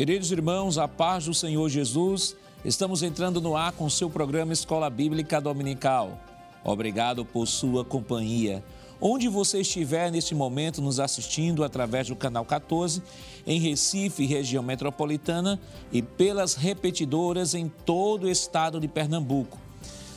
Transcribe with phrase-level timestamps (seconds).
[0.00, 2.34] Queridos irmãos, a paz do Senhor Jesus,
[2.64, 6.18] estamos entrando no ar com o seu programa Escola Bíblica Dominical.
[6.64, 8.64] Obrigado por sua companhia.
[8.98, 13.02] Onde você estiver neste momento nos assistindo através do canal 14,
[13.46, 15.60] em Recife, região metropolitana,
[15.92, 19.58] e pelas repetidoras em todo o estado de Pernambuco.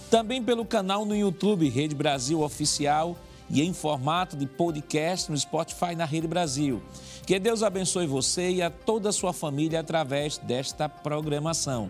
[0.10, 3.18] Também pelo canal no YouTube Rede Brasil Oficial
[3.50, 6.82] e em formato de podcast no Spotify na Rede Brasil.
[7.26, 11.90] Que Deus abençoe você e a toda a sua família através desta programação.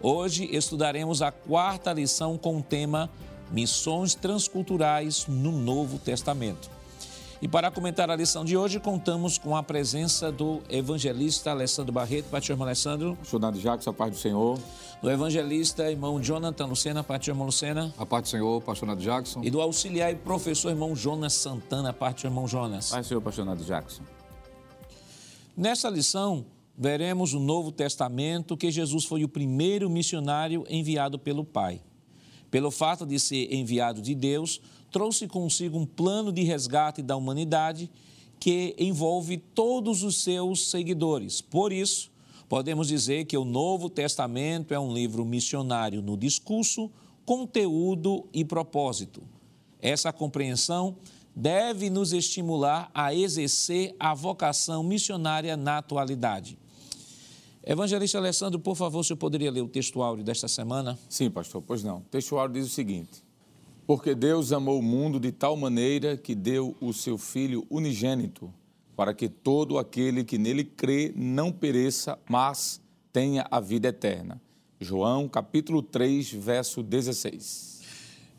[0.00, 3.10] Hoje estudaremos a quarta lição com o tema
[3.50, 6.70] Missões Transculturais no Novo Testamento.
[7.42, 12.30] E para comentar a lição de hoje, contamos com a presença do evangelista Alessandro Barreto.
[12.30, 13.18] Pai, irmão Alessandro.
[13.22, 14.58] Estudante Jacques, a paz do Senhor.
[15.02, 17.04] Do evangelista, irmão Jonathan Lucena.
[17.04, 17.92] Pai, irmão Lucena.
[17.98, 19.42] A paz do Senhor, pastor Jackson.
[19.42, 21.92] E do auxiliar e professor, irmão Jonas Santana.
[21.92, 22.88] Pai, irmão Jonas.
[22.90, 24.02] Pai, Senhor, pastor Jackson.
[25.56, 31.80] Nesta lição, veremos o Novo Testamento que Jesus foi o primeiro missionário enviado pelo Pai.
[32.50, 34.60] Pelo fato de ser enviado de Deus,
[34.90, 37.88] trouxe consigo um plano de resgate da humanidade
[38.40, 41.40] que envolve todos os seus seguidores.
[41.40, 42.10] Por isso,
[42.48, 46.90] podemos dizer que o Novo Testamento é um livro missionário no discurso,
[47.24, 49.22] conteúdo e propósito.
[49.80, 50.96] Essa compreensão
[51.34, 56.58] deve nos estimular a exercer a vocação missionária na atualidade.
[57.66, 60.98] Evangelista Alessandro, por favor, o senhor poderia ler o texto áureo desta semana?
[61.08, 61.98] Sim, pastor, pois não.
[61.98, 63.24] O texto áureo diz o seguinte:
[63.86, 68.52] Porque Deus amou o mundo de tal maneira que deu o seu Filho unigênito,
[68.94, 74.40] para que todo aquele que nele crê não pereça, mas tenha a vida eterna.
[74.78, 77.73] João, capítulo 3, verso 16.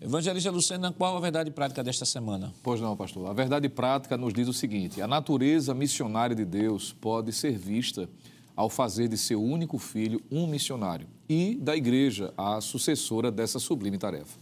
[0.06, 2.54] Evangelista Lucena, qual a verdade prática desta semana?
[2.62, 3.28] Pois não, pastor.
[3.28, 8.08] A verdade prática nos diz o seguinte: a natureza missionária de Deus pode ser vista
[8.56, 13.98] ao fazer de seu único filho um missionário e da igreja a sucessora dessa sublime
[13.98, 14.38] tarefa.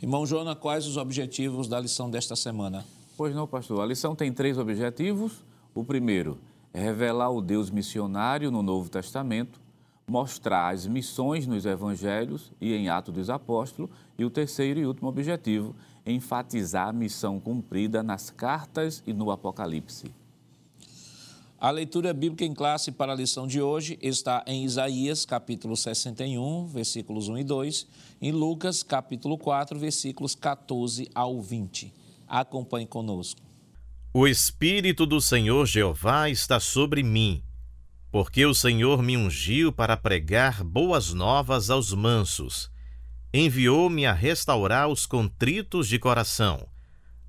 [0.00, 2.82] Irmão Jona, quais os objetivos da lição desta semana?
[3.14, 3.82] Pois não, pastor.
[3.82, 5.44] A lição tem três objetivos.
[5.74, 6.38] O primeiro
[6.72, 9.60] é revelar o Deus missionário no Novo Testamento
[10.08, 15.08] mostrar as missões nos evangelhos e em Atos dos Apóstolos, e o terceiro e último
[15.08, 20.10] objetivo, enfatizar a missão cumprida nas cartas e no Apocalipse.
[21.60, 26.66] A leitura bíblica em classe para a lição de hoje está em Isaías, capítulo 61,
[26.68, 27.86] versículos 1 e 2,
[28.22, 31.92] em Lucas, capítulo 4, versículos 14 ao 20.
[32.28, 33.40] Acompanhe conosco.
[34.14, 37.42] O Espírito do Senhor Jeová está sobre mim
[38.10, 42.70] porque o Senhor me ungiu para pregar boas novas aos mansos.
[43.32, 46.66] Enviou-me a restaurar os contritos de coração,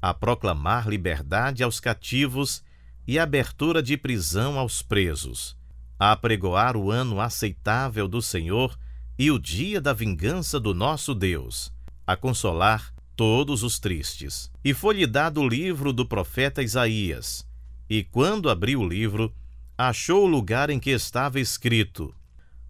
[0.02, 2.64] a proclamar liberdade aos cativos
[3.06, 5.58] e abertura de prisão aos presos,
[6.00, 8.78] a apregoar o ano aceitável do Senhor
[9.18, 11.74] e o dia da vingança do nosso Deus,
[12.08, 14.50] a consolar todos os tristes.
[14.64, 17.46] E foi-lhe dado o livro do profeta Isaías.
[17.90, 19.34] E quando abriu o livro,
[19.82, 22.14] achou o lugar em que estava escrito: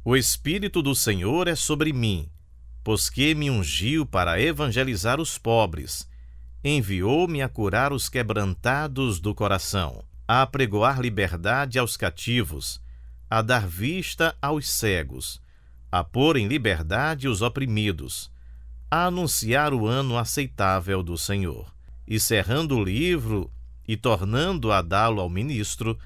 [0.05, 2.29] O Espírito do Senhor é sobre mim,
[2.83, 6.07] pois que me ungiu para evangelizar os pobres,
[6.63, 12.79] enviou-me a curar os quebrantados do coração, a apregoar liberdade aos cativos,
[13.27, 15.41] a dar vista aos cegos,
[15.91, 18.31] a pôr em liberdade os oprimidos,
[18.91, 21.73] a anunciar o ano aceitável do Senhor.
[22.07, 23.51] E cerrando o livro
[23.87, 25.97] e tornando a dá-lo ao ministro,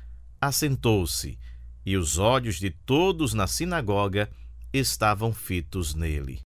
[0.46, 1.40] assentou-se,
[1.86, 4.30] e os olhos de todos na sinagoga
[4.74, 6.42] estavam fitos nele.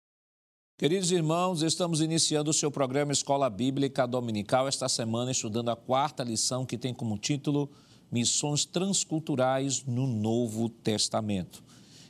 [0.77, 6.25] Queridos irmãos, estamos iniciando o seu programa Escola Bíblica Dominical esta semana, estudando a quarta
[6.25, 7.71] lição que tem como título
[8.11, 11.63] Missões Transculturais no Novo Testamento.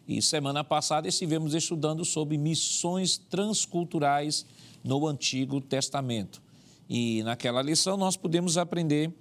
[0.09, 4.47] E semana passada estivemos estudando sobre missões transculturais
[4.83, 6.43] no Antigo Testamento.
[6.89, 9.13] E naquela lição nós pudemos aprender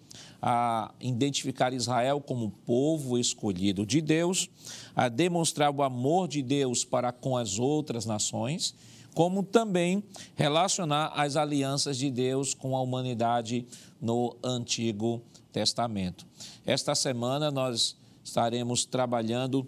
[0.46, 4.50] a identificar Israel como povo escolhido de Deus,
[4.94, 8.76] a demonstrar o amor de Deus para com as outras nações,
[9.16, 10.04] como também
[10.36, 13.66] relacionar as alianças de Deus com a humanidade
[14.02, 15.22] no Antigo
[15.54, 16.28] Testamento.
[16.66, 19.66] Esta semana nós estaremos trabalhando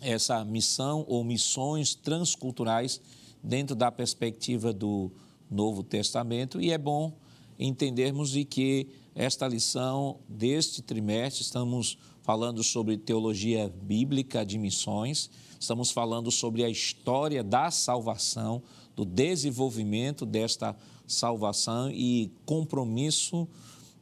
[0.00, 3.00] essa missão ou missões transculturais
[3.40, 5.12] dentro da perspectiva do
[5.48, 7.12] Novo Testamento e é bom
[7.56, 15.30] entendermos de que esta lição deste trimestre estamos falando sobre teologia bíblica de missões,
[15.60, 18.62] estamos falando sobre a história da salvação,
[18.96, 20.74] do desenvolvimento desta
[21.06, 23.46] salvação e compromisso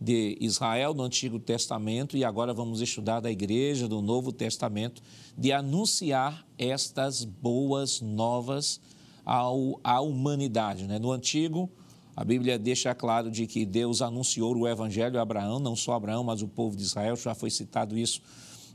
[0.01, 5.03] de Israel no Antigo Testamento e agora vamos estudar da igreja do Novo Testamento,
[5.37, 8.81] de anunciar estas boas novas
[9.25, 10.87] ao, à humanidade.
[10.87, 10.99] Né?
[10.99, 11.71] No Antigo,
[12.15, 16.23] a Bíblia deixa claro de que Deus anunciou o Evangelho a Abraão, não só Abraão,
[16.23, 18.21] mas o povo de Israel, já foi citado isso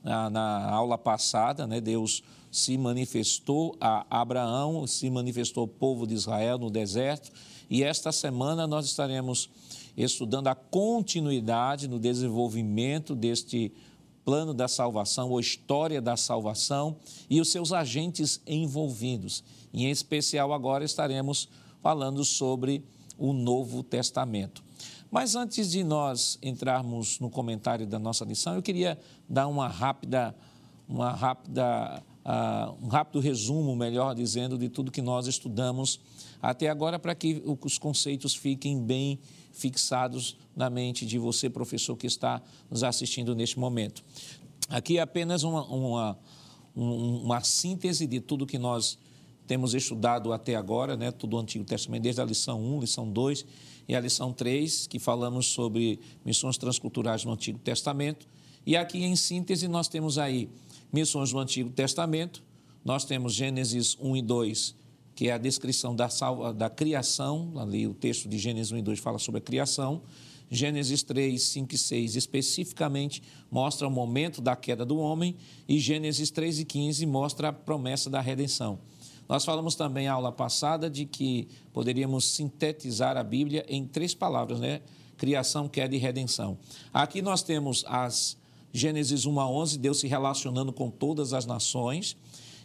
[0.03, 1.79] na, na aula passada, né?
[1.79, 7.31] Deus se manifestou a Abraão, se manifestou ao povo de Israel no deserto,
[7.69, 9.49] e esta semana nós estaremos
[9.95, 13.71] estudando a continuidade no desenvolvimento deste
[14.23, 16.97] plano da salvação, ou história da salvação
[17.29, 19.43] e os seus agentes envolvidos.
[19.73, 21.47] Em especial, agora estaremos
[21.81, 22.83] falando sobre
[23.17, 24.63] o Novo Testamento.
[25.09, 30.35] Mas antes de nós entrarmos no comentário da nossa lição, eu queria dar uma rápida,
[30.87, 35.99] uma rápida, uh, um rápido resumo, melhor dizendo, de tudo que nós estudamos
[36.41, 39.19] até agora, para que os conceitos fiquem bem
[39.51, 44.03] fixados na mente de você, professor, que está nos assistindo neste momento.
[44.69, 46.19] Aqui é apenas uma, uma,
[46.75, 48.99] uma síntese de tudo que nós
[49.47, 53.45] temos estudado até agora, né, todo o Antigo Testamento, desde a lição 1, lição 2
[53.87, 58.27] e a lição 3, que falamos sobre missões transculturais no Antigo Testamento.
[58.65, 60.49] E aqui, em síntese, nós temos aí
[60.91, 62.43] missões do Antigo Testamento,
[62.83, 64.75] nós temos Gênesis 1 e 2,
[65.15, 68.81] que é a descrição da, salva, da criação, ali o texto de Gênesis 1 e
[68.81, 70.01] 2 fala sobre a criação.
[70.49, 73.21] Gênesis 3, 5 e 6 especificamente
[73.51, 75.35] mostra o momento da queda do homem
[75.67, 78.79] e Gênesis 3 e 15 mostra a promessa da redenção.
[79.27, 84.81] Nós falamos também aula passada de que poderíamos sintetizar a Bíblia em três palavras, né?
[85.17, 86.57] Criação, queda e redenção.
[86.93, 88.37] Aqui nós temos as
[88.71, 92.15] Gênesis 1 a 11, Deus se relacionando com todas as nações.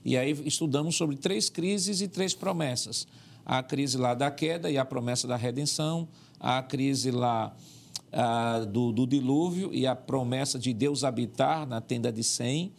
[0.05, 3.06] E aí estudamos sobre três crises e três promessas.
[3.44, 6.08] A crise lá da queda e a promessa da redenção,
[6.38, 7.55] a crise lá
[8.12, 12.73] ah, do, do, dilúvio e a promessa de Deus habitar na tenda de Sem,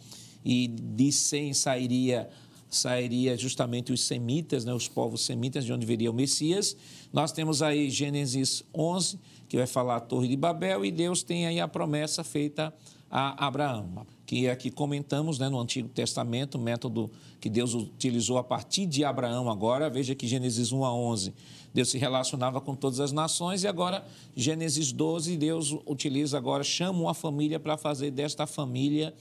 [0.46, 2.30] e de Sem sairia
[2.76, 6.76] sairia justamente os semitas, né, os povos semitas, de onde viria o Messias.
[7.12, 11.46] Nós temos aí Gênesis 11, que vai falar a Torre de Babel, e Deus tem
[11.46, 12.74] aí a promessa feita
[13.10, 18.88] a Abraão que aqui comentamos né, no Antigo Testamento, método que Deus utilizou a partir
[18.88, 19.90] de Abraão agora.
[19.90, 21.34] Veja que Gênesis 1 a 11,
[21.72, 24.06] Deus se relacionava com todas as nações e agora
[24.36, 29.14] Gênesis 12, Deus utiliza agora, chama uma família para fazer desta família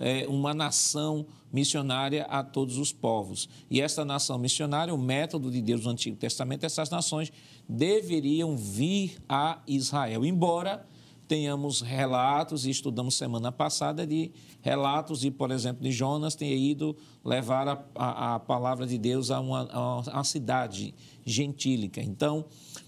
[0.00, 3.48] é, uma nação missionária a todos os povos.
[3.70, 7.30] E esta nação missionária, o método de Deus no Antigo Testamento, essas nações
[7.68, 10.84] deveriam vir a Israel, embora
[11.30, 16.96] tenhamos relatos, e estudamos semana passada, de relatos de, por exemplo, de Jonas ter ido
[17.24, 20.92] levar a, a, a palavra de Deus a uma, a uma cidade
[21.24, 22.02] gentílica.
[22.02, 22.46] Então,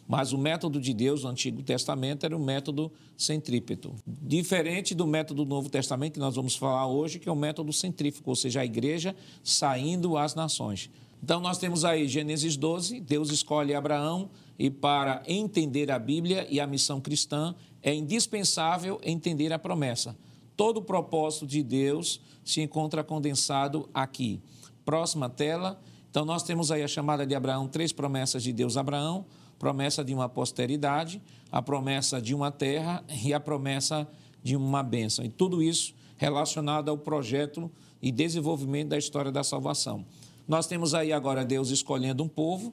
[0.09, 3.94] mas o método de Deus no Antigo Testamento era o método centrípeto.
[4.05, 7.73] Diferente do método do Novo Testamento, que nós vamos falar hoje, que é o método
[7.73, 10.91] centrífugo, ou seja, a igreja saindo às nações.
[11.23, 14.29] Então, nós temos aí Gênesis 12, Deus escolhe Abraão,
[14.59, 20.17] e para entender a Bíblia e a missão cristã, é indispensável entender a promessa.
[20.56, 24.40] Todo o propósito de Deus se encontra condensado aqui.
[24.84, 25.81] Próxima tela.
[26.11, 29.24] Então, nós temos aí a chamada de Abraão, três promessas de Deus a Abraão:
[29.58, 34.06] promessa de uma posteridade, a promessa de uma terra e a promessa
[34.43, 35.24] de uma bênção.
[35.24, 37.70] E tudo isso relacionado ao projeto
[38.01, 40.05] e desenvolvimento da história da salvação.
[40.46, 42.72] Nós temos aí agora Deus escolhendo um povo,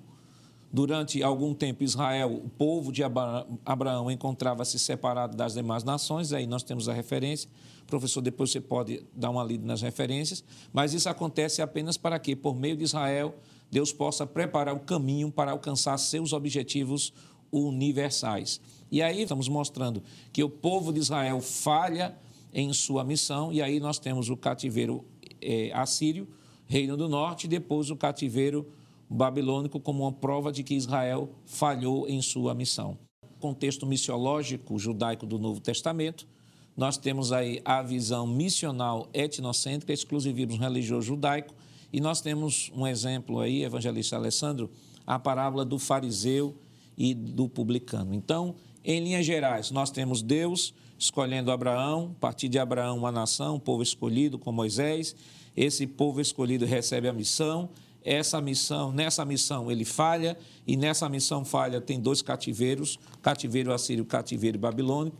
[0.72, 6.62] Durante algum tempo, Israel, o povo de Abraão, encontrava-se separado das demais nações, aí nós
[6.62, 7.50] temos a referência.
[7.88, 12.36] Professor, depois você pode dar uma lida nas referências, mas isso acontece apenas para que,
[12.36, 13.36] por meio de Israel,
[13.72, 17.12] Deus possa preparar o caminho para alcançar seus objetivos
[17.52, 18.62] universais.
[18.92, 22.16] E aí estamos mostrando que o povo de Israel falha
[22.54, 25.04] em sua missão, e aí nós temos o cativeiro
[25.42, 26.28] é, assírio,
[26.68, 28.68] Reino do Norte, e depois o cativeiro
[29.10, 32.98] babilônico como uma prova de que Israel falhou em sua missão.
[33.40, 36.28] Contexto missiológico judaico do Novo Testamento,
[36.76, 41.54] nós temos aí a visão missional etnocêntrica, exclusivismo religioso judaico,
[41.92, 44.70] e nós temos um exemplo aí, evangelista Alessandro,
[45.06, 46.56] a parábola do fariseu
[46.98, 48.14] e do publicano.
[48.14, 53.56] Então, em linhas gerais, nós temos Deus escolhendo Abraão, a partir de Abraão, uma nação,
[53.56, 55.16] um povo escolhido com Moisés.
[55.56, 57.70] Esse povo escolhido recebe a missão,
[58.04, 64.04] essa missão, nessa missão ele falha, e nessa missão falha tem dois cativeiros, cativeiro assírio
[64.04, 65.18] e cativeiro babilônico.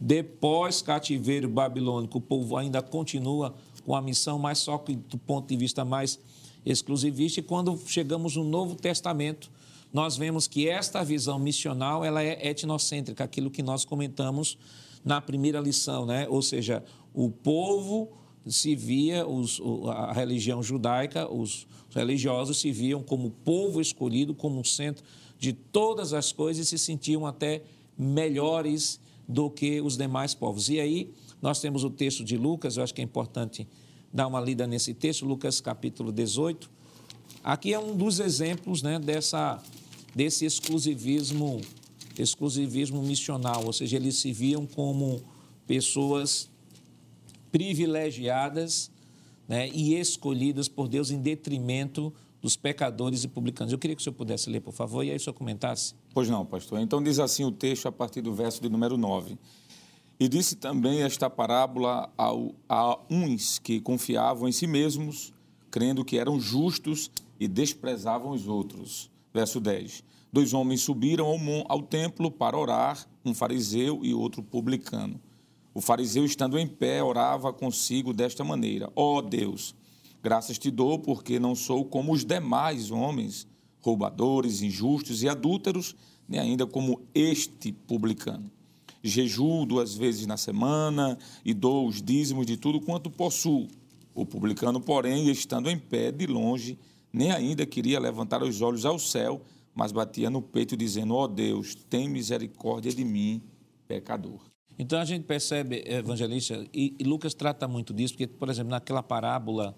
[0.00, 5.48] Depois cativeiro babilônico, o povo ainda continua com a missão, mas só que do ponto
[5.48, 6.18] de vista mais
[6.64, 7.40] exclusivista.
[7.40, 9.50] E quando chegamos no Novo Testamento,
[9.92, 14.58] nós vemos que esta visão missional ela é etnocêntrica, aquilo que nós comentamos
[15.04, 16.26] na primeira lição, né?
[16.28, 16.84] ou seja,
[17.14, 18.12] o povo
[18.46, 24.64] se via, os, a religião judaica, os religiosos se viam como povo escolhido, como o
[24.64, 25.04] centro
[25.38, 27.62] de todas as coisas e se sentiam até
[27.96, 30.68] melhores do que os demais povos.
[30.68, 33.66] E aí nós temos o texto de Lucas, eu acho que é importante
[34.12, 36.70] dar uma lida nesse texto, Lucas capítulo 18.
[37.44, 39.62] Aqui é um dos exemplos né, dessa,
[40.14, 41.60] desse exclusivismo,
[42.18, 45.22] exclusivismo missional, ou seja, eles se viam como
[45.66, 46.50] pessoas
[47.52, 48.90] privilegiadas
[49.48, 53.72] né, e escolhidas por Deus em detrimento dos pecadores e publicanos.
[53.72, 55.94] Eu queria que o senhor pudesse ler, por favor, e aí o senhor comentasse.
[56.12, 56.78] Pois não, pastor.
[56.80, 59.38] Então diz assim o texto a partir do verso de número 9.
[60.20, 65.32] E disse também esta parábola ao, a uns que confiavam em si mesmos,
[65.70, 69.10] crendo que eram justos e desprezavam os outros.
[69.32, 70.04] Verso 10.
[70.32, 71.38] Dois homens subiram ao,
[71.68, 75.20] ao templo para orar, um fariseu e outro publicano.
[75.78, 79.76] O fariseu, estando em pé, orava consigo desta maneira: Ó oh Deus,
[80.20, 83.46] graças te dou, porque não sou como os demais homens,
[83.80, 85.94] roubadores, injustos e adúlteros,
[86.26, 88.50] nem ainda como este publicano.
[89.04, 93.68] Jejuo duas vezes na semana e dou os dízimos de tudo quanto possuo.
[94.12, 96.76] O publicano, porém, estando em pé de longe,
[97.12, 99.40] nem ainda queria levantar os olhos ao céu,
[99.72, 103.40] mas batia no peito, dizendo: Ó oh Deus, tem misericórdia de mim,
[103.86, 104.47] pecador.
[104.78, 109.02] Então a gente percebe, evangelista, e, e, Lucas trata muito disso, porque, por exemplo, naquela
[109.02, 109.74] parábola,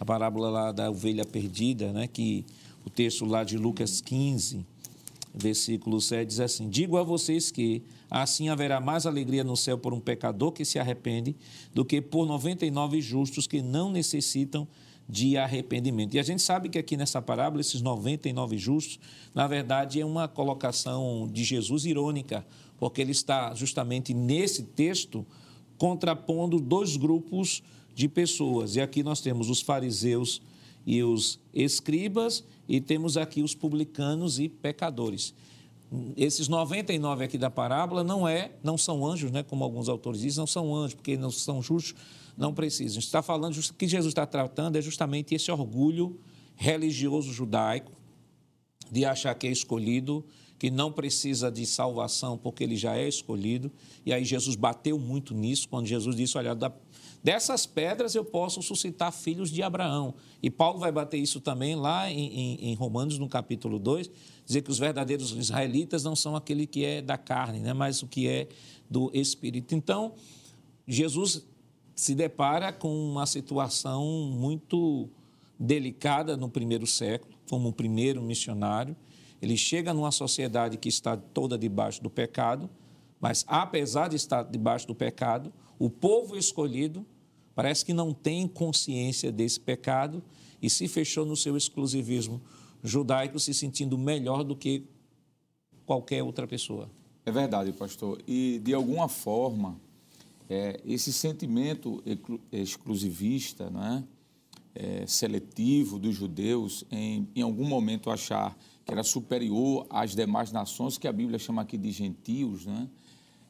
[0.00, 2.44] a parábola lá da ovelha perdida, né, que
[2.84, 4.66] o texto lá de Lucas 15,
[5.34, 9.94] versículo 7 diz assim: Digo a vocês que assim haverá mais alegria no céu por
[9.94, 11.34] um pecador que se arrepende
[11.72, 14.66] do que por 99 justos que não necessitam
[15.08, 16.14] de arrependimento.
[16.14, 18.98] E a gente sabe que aqui nessa parábola, esses 99 justos,
[19.34, 22.46] na verdade, é uma colocação de Jesus irônica,
[22.82, 25.24] porque ele está justamente nesse texto
[25.78, 27.62] contrapondo dois grupos
[27.94, 28.74] de pessoas.
[28.74, 30.42] E aqui nós temos os fariseus
[30.84, 35.32] e os escribas, e temos aqui os publicanos e pecadores.
[36.16, 40.40] Esses 99 aqui da parábola não é, não são anjos, né, como alguns autores dizem,
[40.40, 41.94] não são anjos, porque não são justos,
[42.36, 42.98] não precisam.
[42.98, 46.18] Está falando que Jesus está tratando é justamente esse orgulho
[46.56, 47.92] religioso judaico
[48.90, 50.24] de achar que é escolhido,
[50.62, 53.68] que não precisa de salvação porque ele já é escolhido.
[54.06, 56.56] E aí Jesus bateu muito nisso quando Jesus disse: Olha,
[57.20, 60.14] dessas pedras eu posso suscitar filhos de Abraão.
[60.40, 64.08] E Paulo vai bater isso também lá em, em, em Romanos, no capítulo 2,
[64.46, 68.06] dizer que os verdadeiros israelitas não são aquele que é da carne, né, mas o
[68.06, 68.46] que é
[68.88, 69.74] do espírito.
[69.74, 70.12] Então,
[70.86, 71.44] Jesus
[71.96, 75.08] se depara com uma situação muito
[75.58, 78.96] delicada no primeiro século, como o primeiro missionário
[79.42, 82.70] ele chega numa sociedade que está toda debaixo do pecado,
[83.20, 87.04] mas apesar de estar debaixo do pecado, o povo escolhido
[87.52, 90.22] parece que não tem consciência desse pecado
[90.62, 92.40] e se fechou no seu exclusivismo
[92.84, 94.84] judaico, se sentindo melhor do que
[95.84, 96.88] qualquer outra pessoa.
[97.26, 98.22] É verdade, pastor.
[98.26, 99.76] E de alguma forma,
[100.48, 102.02] é, esse sentimento
[102.52, 104.04] exclusivista, né,
[104.74, 110.98] é, seletivo dos judeus, em, em algum momento achar que era superior às demais nações,
[110.98, 112.88] que a Bíblia chama aqui de gentios, né?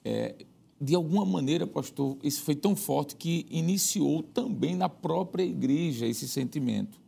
[0.04, 0.44] É,
[0.80, 6.26] de alguma maneira, pastor, isso foi tão forte que iniciou também na própria igreja esse
[6.26, 7.00] sentimento.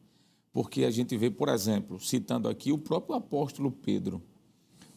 [0.53, 4.23] Porque a gente vê, por exemplo, citando aqui o próprio apóstolo Pedro,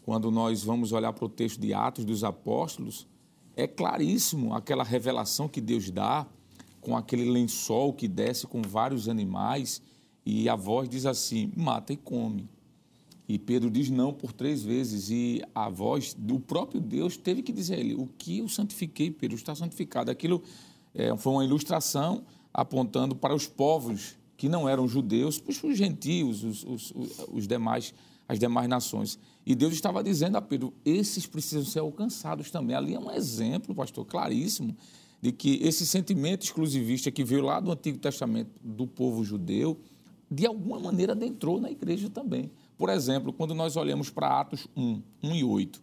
[0.03, 3.07] quando nós vamos olhar para o texto de Atos dos Apóstolos,
[3.55, 6.27] é claríssimo aquela revelação que Deus dá
[6.79, 9.81] com aquele lençol que desce com vários animais
[10.23, 12.47] e a voz diz assim: mata e come.
[13.27, 15.09] E Pedro diz não por três vezes.
[15.09, 19.11] E a voz do próprio Deus teve que dizer a ele: O que eu santifiquei,
[19.11, 20.09] Pedro, está santificado.
[20.09, 20.41] Aquilo
[20.93, 26.63] é, foi uma ilustração apontando para os povos que não eram judeus, os gentios, os,
[26.63, 26.93] os,
[27.31, 27.93] os demais,
[28.27, 29.19] as demais nações.
[29.45, 32.75] E Deus estava dizendo a Pedro: esses precisam ser alcançados também.
[32.75, 34.75] Ali é um exemplo, pastor, claríssimo,
[35.21, 39.79] de que esse sentimento exclusivista que veio lá do Antigo Testamento do povo judeu,
[40.29, 42.51] de alguma maneira adentrou na igreja também.
[42.77, 45.81] Por exemplo, quando nós olhamos para Atos 1, 1 e 8,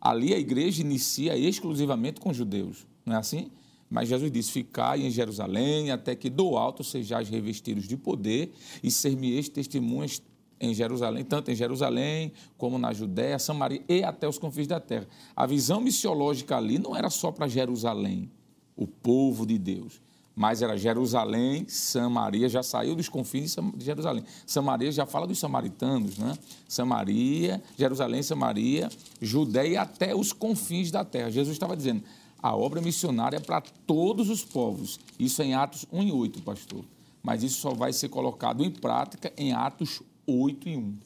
[0.00, 3.50] ali a igreja inicia exclusivamente com judeus, não é assim?
[3.90, 8.90] Mas Jesus disse: Ficai em Jerusalém, até que do alto sejais revestidos de poder e
[8.90, 10.22] ser-me-eis testemunhas
[10.60, 15.06] em Jerusalém, tanto em Jerusalém como na Judéia, Samaria e até os confins da terra.
[15.34, 18.30] A visão missiológica ali não era só para Jerusalém,
[18.74, 20.00] o povo de Deus,
[20.36, 24.22] mas era Jerusalém, Samaria, já saiu dos confins de Jerusalém.
[24.44, 26.36] Samaria já fala dos samaritanos, né?
[26.68, 31.30] Samaria, Jerusalém, Samaria, Judéia até os confins da terra.
[31.30, 32.02] Jesus estava dizendo,
[32.42, 35.00] a obra missionária é para todos os povos.
[35.18, 36.84] Isso é em Atos 1 e 8, pastor.
[37.22, 40.98] Mas isso só vai ser colocado em prática em Atos 8 e 1.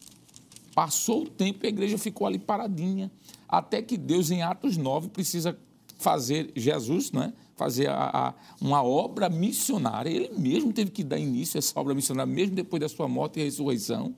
[0.75, 3.09] Passou o tempo e a igreja ficou ali paradinha,
[3.49, 5.57] até que Deus, em Atos 9, precisa
[5.99, 7.33] fazer, Jesus, né?
[7.61, 10.09] Fazer a, a, uma obra missionária.
[10.09, 13.39] Ele mesmo teve que dar início a essa obra missionária, mesmo depois da sua morte
[13.39, 14.15] e ressurreição,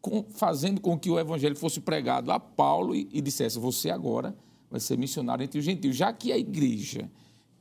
[0.00, 4.34] com, fazendo com que o evangelho fosse pregado a Paulo e, e dissesse: Você agora
[4.70, 5.94] vai ser missionário entre os gentios.
[5.94, 7.10] Já que a igreja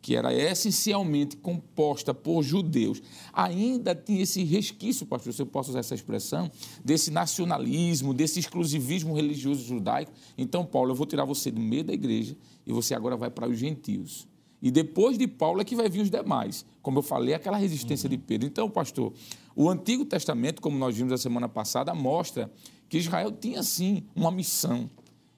[0.02, 3.02] que era essencialmente composta por judeus,
[3.34, 6.50] ainda tinha esse resquício, pastor, se eu posso usar essa expressão,
[6.84, 10.12] desse nacionalismo, desse exclusivismo religioso judaico.
[10.38, 12.38] Então, Paulo, eu vou tirar você do meio da igreja
[12.68, 14.28] e você agora vai para os gentios.
[14.62, 16.66] E depois de Paulo é que vai vir os demais.
[16.82, 18.12] Como eu falei, aquela resistência uhum.
[18.12, 18.48] de Pedro.
[18.48, 19.14] Então, pastor,
[19.56, 22.52] o Antigo Testamento, como nós vimos a semana passada, mostra
[22.90, 24.90] que Israel tinha sim uma missão.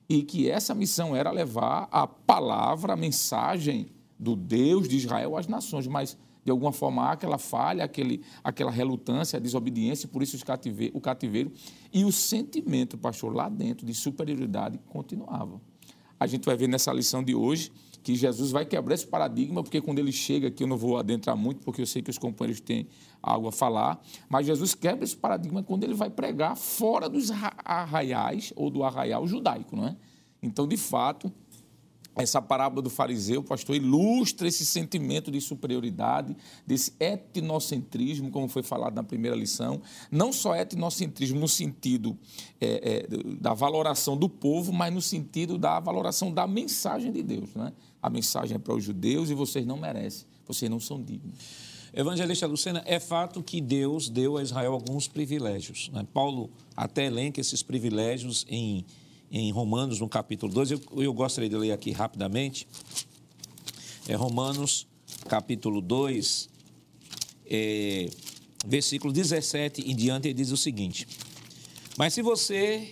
[0.09, 5.47] E que essa missão era levar a palavra, a mensagem do Deus de Israel às
[5.47, 10.43] nações, mas de alguma forma há aquela falha, aquele, aquela relutância, a desobediência, por isso
[10.45, 11.51] cativeiro, o cativeiro.
[11.91, 15.59] E o sentimento, pastor, lá dentro de superioridade continuava.
[16.17, 17.69] A gente vai ver nessa lição de hoje
[18.03, 21.35] que Jesus vai quebrar esse paradigma, porque quando ele chega aqui, eu não vou adentrar
[21.35, 22.87] muito, porque eu sei que os companheiros têm
[23.21, 27.31] algo a falar, mas Jesus quebra esse paradigma quando ele vai pregar fora dos
[27.65, 29.97] arraiais ou do arraial judaico, não é?
[30.41, 31.31] Então, de fato,
[32.17, 38.95] essa parábola do fariseu, pastor, ilustra esse sentimento de superioridade, desse etnocentrismo, como foi falado
[38.95, 39.81] na primeira lição.
[40.11, 42.17] Não só etnocentrismo no sentido
[42.59, 47.53] é, é, da valoração do povo, mas no sentido da valoração da mensagem de Deus.
[47.53, 47.71] Né?
[48.01, 51.35] A mensagem é para os judeus e vocês não merecem, vocês não são dignos.
[51.93, 55.89] Evangelista Lucena, é fato que Deus deu a Israel alguns privilégios.
[55.93, 56.05] Né?
[56.13, 58.85] Paulo até elenca esses privilégios em
[59.31, 60.71] em Romanos, no capítulo 2.
[60.71, 62.67] Eu, eu gostaria de ler aqui rapidamente.
[64.07, 64.87] É Romanos,
[65.27, 66.49] capítulo 2,
[67.49, 68.09] é,
[68.65, 71.07] versículo 17 em diante, ele diz o seguinte:
[71.97, 72.89] Mas se você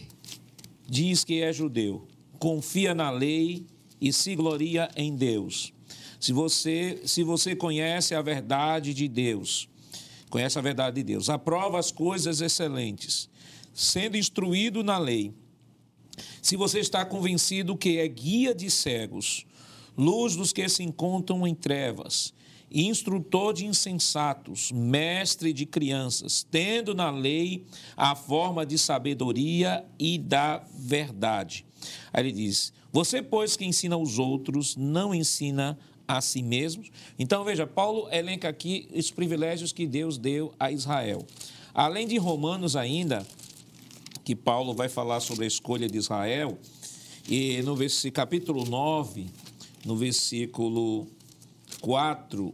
[0.87, 2.07] diz que é judeu,
[2.39, 3.65] confia na lei
[3.99, 5.73] e se gloria em Deus.
[6.19, 9.69] Se você, se você conhece a verdade de Deus,
[10.29, 13.29] conhece a verdade de Deus, aprova as coisas excelentes,
[13.73, 15.33] sendo instruído na lei,
[16.45, 19.47] se você está convencido que é guia de cegos,
[19.97, 22.35] luz dos que se encontram em trevas,
[22.71, 27.65] instrutor de insensatos, mestre de crianças, tendo na lei
[27.97, 31.65] a forma de sabedoria e da verdade.
[32.13, 35.75] Aí ele diz: Você, pois, que ensina os outros, não ensina
[36.07, 36.83] a si mesmo.
[37.17, 41.25] Então, veja, Paulo elenca aqui os privilégios que Deus deu a Israel.
[41.73, 43.25] Além de Romanos, ainda,
[44.25, 46.57] que Paulo vai falar sobre a escolha de Israel,
[47.29, 47.77] e no
[48.11, 49.27] capítulo 9,
[49.85, 51.07] no versículo
[51.79, 52.53] 4,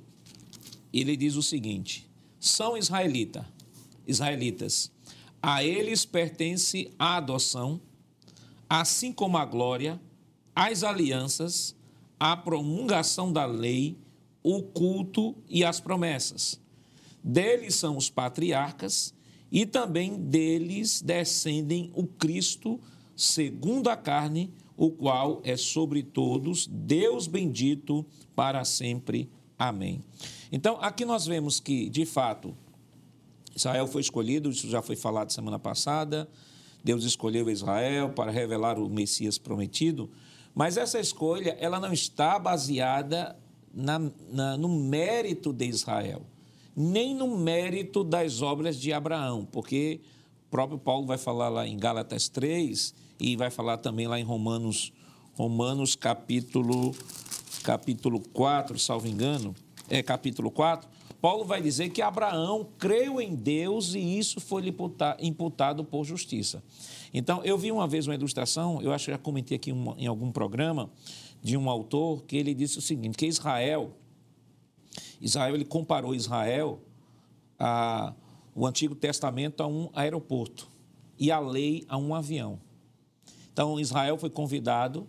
[0.92, 3.48] ele diz o seguinte: são israelita,
[4.06, 4.92] israelitas,
[5.42, 7.80] a eles pertence a adoção,
[8.70, 10.00] assim como a glória,
[10.54, 11.74] as alianças,
[12.20, 13.98] a promulgação da lei,
[14.44, 16.60] o culto e as promessas.
[17.24, 19.14] Deles são os patriarcas,
[19.52, 22.80] e também deles descendem o Cristo
[23.16, 29.30] segundo a carne, o qual é sobre todos, Deus bendito para sempre.
[29.60, 30.04] Amém.
[30.52, 32.56] Então, aqui nós vemos que, de fato,
[33.56, 36.28] Israel foi escolhido, isso já foi falado semana passada.
[36.84, 40.10] Deus escolheu Israel para revelar o Messias prometido,
[40.56, 43.38] mas essa escolha ela não está baseada
[43.72, 44.00] na,
[44.32, 46.26] na, no mérito de Israel
[46.76, 50.02] nem no mérito das obras de Abraão, porque
[50.48, 54.24] o próprio Paulo vai falar lá em Gálatas 3 e vai falar também lá em
[54.24, 54.92] Romanos,
[55.34, 56.94] Romanos capítulo,
[57.64, 59.56] capítulo 4, salvo engano,
[59.90, 60.90] é capítulo 4,
[61.22, 64.76] Paulo vai dizer que Abraão creu em Deus e isso foi lhe
[65.20, 66.64] imputado por justiça.
[67.14, 70.32] Então, eu vi uma vez uma ilustração, eu acho que já comentei aqui em algum
[70.32, 70.90] programa,
[71.44, 73.92] de um autor, que ele disse o seguinte, que Israel
[75.22, 76.82] Israel ele comparou Israel
[77.58, 78.14] a
[78.54, 80.68] o Antigo Testamento a um aeroporto
[81.18, 82.60] e a lei a um avião.
[83.54, 85.08] Então Israel foi convidado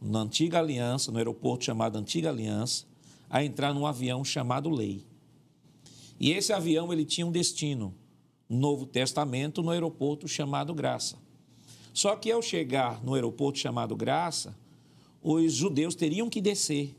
[0.00, 2.84] na antiga aliança, no aeroporto chamado Antiga Aliança,
[3.30, 5.06] a entrar num avião chamado Lei.
[6.18, 7.94] E esse avião ele tinha um destino,
[8.48, 11.16] Novo Testamento, no aeroporto chamado Graça.
[11.92, 14.56] Só que ao chegar no aeroporto chamado Graça,
[15.22, 16.94] os judeus teriam que descer,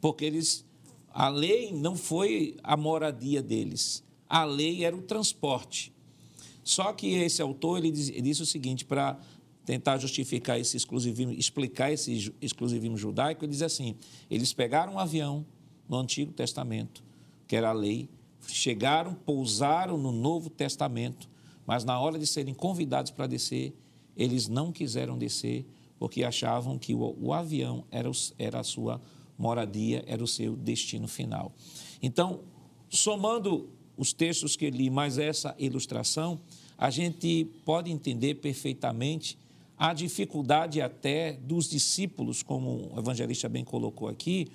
[0.00, 0.64] porque eles
[1.12, 5.92] a lei não foi a moradia deles, a lei era o transporte.
[6.64, 9.18] Só que esse autor ele, disse o seguinte para
[9.64, 13.96] tentar justificar esse exclusivismo, explicar esse exclusivismo judaico, ele diz assim:
[14.30, 15.44] eles pegaram um avião
[15.88, 17.02] no Antigo Testamento,
[17.46, 18.08] que era a lei,
[18.46, 21.28] chegaram, pousaram no Novo Testamento,
[21.66, 23.74] mas na hora de serem convidados para descer,
[24.16, 25.66] eles não quiseram descer
[25.98, 29.00] porque achavam que o, o avião era, era a sua
[29.42, 31.52] moradia, era o seu destino final.
[32.00, 32.40] Então,
[32.88, 36.38] somando os textos que li, mais essa ilustração,
[36.78, 39.36] a gente pode entender perfeitamente
[39.76, 44.46] a dificuldade até dos discípulos, como o evangelista bem colocou aqui,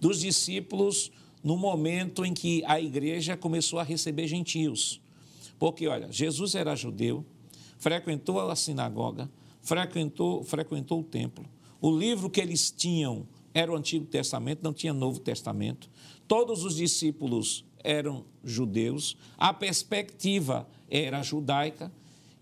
[0.00, 1.10] dos discípulos
[1.42, 5.00] no momento em que a igreja começou a receber gentios.
[5.58, 7.24] Porque, olha, Jesus era judeu,
[7.76, 9.28] frequentou a sinagoga,
[9.62, 11.44] frequentou, frequentou o templo.
[11.80, 15.88] O livro que eles tinham era o Antigo Testamento, não tinha Novo Testamento.
[16.26, 21.92] Todos os discípulos eram judeus, a perspectiva era judaica,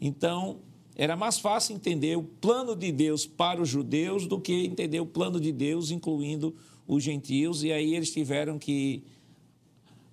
[0.01, 0.59] então
[0.97, 5.07] era mais fácil entender o plano de Deus para os judeus do que entender o
[5.07, 6.55] plano de Deus incluindo
[6.87, 9.03] os gentios, e aí eles tiveram que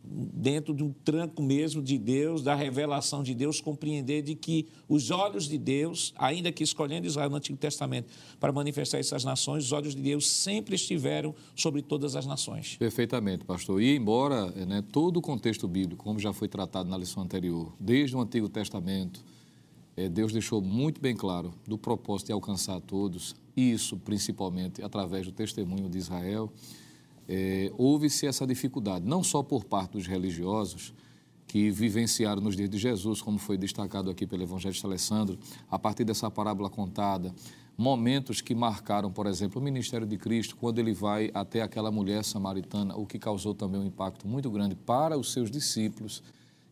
[0.03, 5.09] dentro de um tranco mesmo de Deus, da revelação de Deus, compreender de que os
[5.09, 9.71] olhos de Deus, ainda que escolhendo Israel no Antigo Testamento para manifestar essas nações, os
[9.71, 12.75] olhos de Deus sempre estiveram sobre todas as nações.
[12.77, 13.81] Perfeitamente, pastor.
[13.81, 18.15] E embora né, todo o contexto bíblico, como já foi tratado na lição anterior, desde
[18.15, 19.23] o Antigo Testamento,
[19.95, 25.31] é, Deus deixou muito bem claro do propósito de alcançar todos, isso principalmente através do
[25.31, 26.51] testemunho de Israel,
[27.27, 30.93] é, houve-se essa dificuldade, não só por parte dos religiosos,
[31.47, 35.37] que vivenciaram nos dias de Jesus, como foi destacado aqui pelo evangelista Alessandro,
[35.69, 37.33] a partir dessa parábola contada,
[37.77, 42.23] momentos que marcaram, por exemplo, o ministério de Cristo, quando ele vai até aquela mulher
[42.23, 46.23] samaritana, o que causou também um impacto muito grande para os seus discípulos,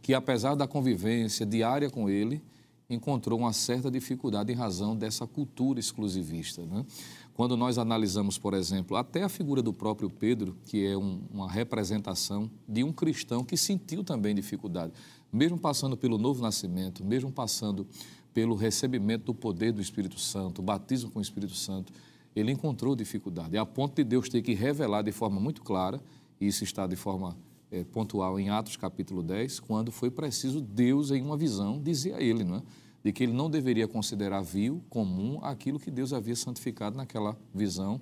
[0.02, 2.42] que apesar da convivência diária com ele,
[2.90, 6.62] encontrou uma certa dificuldade em razão dessa cultura exclusivista.
[6.66, 6.86] Né?
[7.34, 11.50] Quando nós analisamos, por exemplo, até a figura do próprio Pedro, que é um, uma
[11.50, 14.94] representação de um cristão que sentiu também dificuldade,
[15.32, 17.88] mesmo passando pelo novo nascimento, mesmo passando
[18.34, 21.94] pelo recebimento do poder do Espírito Santo, o batismo com o Espírito Santo,
[22.36, 26.02] ele encontrou dificuldade, a ponto de Deus ter que revelar de forma muito clara,
[26.40, 27.38] e isso está de forma
[27.70, 32.22] é, pontual em Atos capítulo 10, quando foi preciso Deus, em uma visão, dizer a
[32.22, 32.62] ele, não é?
[33.04, 38.00] De que ele não deveria considerar vil, comum, aquilo que Deus havia santificado naquela visão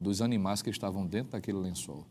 [0.00, 2.06] dos animais que estavam dentro daquele lençol.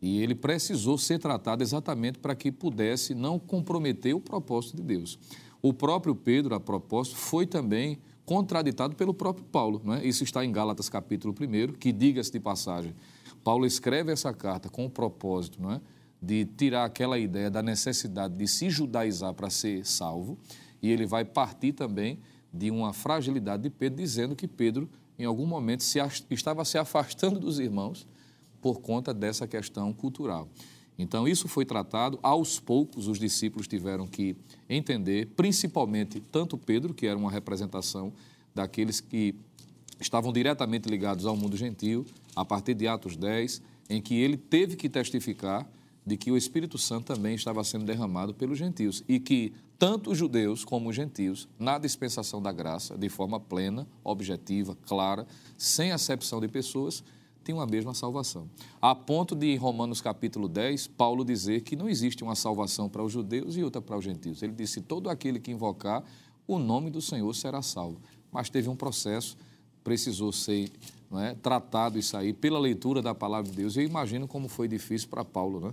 [0.00, 5.18] E ele precisou ser tratado exatamente para que pudesse não comprometer o propósito de Deus.
[5.60, 9.80] O próprio Pedro, a propósito, foi também contraditado pelo próprio Paulo.
[9.84, 10.06] Não é?
[10.06, 12.94] Isso está em Gálatas capítulo 1, que, diga-se de passagem,
[13.42, 15.80] Paulo escreve essa carta com o propósito não é?
[16.20, 20.38] de tirar aquela ideia da necessidade de se judaizar para ser salvo
[20.82, 22.18] e ele vai partir também
[22.52, 24.88] de uma fragilidade de Pedro, dizendo que Pedro,
[25.18, 25.98] em algum momento, se,
[26.30, 28.06] estava se afastando dos irmãos
[28.60, 30.48] por conta dessa questão cultural.
[30.98, 34.36] Então, isso foi tratado, aos poucos os discípulos tiveram que
[34.68, 38.12] entender, principalmente tanto Pedro, que era uma representação
[38.52, 39.36] daqueles que
[40.00, 44.74] estavam diretamente ligados ao mundo gentil, a partir de Atos 10, em que ele teve
[44.76, 45.68] que testificar
[46.04, 50.18] de que o Espírito Santo também estava sendo derramado pelos gentios e que tanto os
[50.18, 56.40] judeus como os gentios, na dispensação da graça, de forma plena, objetiva, clara, sem acepção
[56.40, 57.04] de pessoas,
[57.44, 58.50] tinham a mesma salvação.
[58.82, 63.02] A ponto de, em Romanos capítulo 10, Paulo dizer que não existe uma salvação para
[63.02, 64.42] os judeus e outra para os gentios.
[64.42, 66.02] Ele disse: todo aquele que invocar
[66.46, 68.00] o nome do Senhor será salvo.
[68.32, 69.38] Mas teve um processo,
[69.84, 70.70] precisou ser
[71.12, 73.76] é, tratado isso aí pela leitura da palavra de Deus.
[73.76, 75.72] Eu imagino como foi difícil para Paulo, né?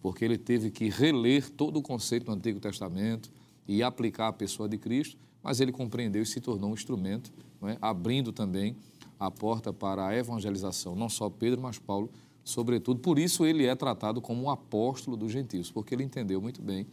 [0.00, 3.30] porque ele teve que reler todo o conceito do Antigo Testamento,
[3.70, 7.78] e aplicar a pessoa de Cristo, mas ele compreendeu e se tornou um instrumento, é?
[7.80, 8.76] abrindo também
[9.16, 12.10] a porta para a evangelização, não só Pedro, mas Paulo,
[12.42, 12.98] sobretudo.
[12.98, 16.84] Por isso ele é tratado como um apóstolo dos gentios, porque ele entendeu muito bem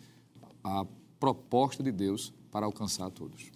[0.63, 0.85] a
[1.19, 3.49] proposta de Deus para alcançar todos.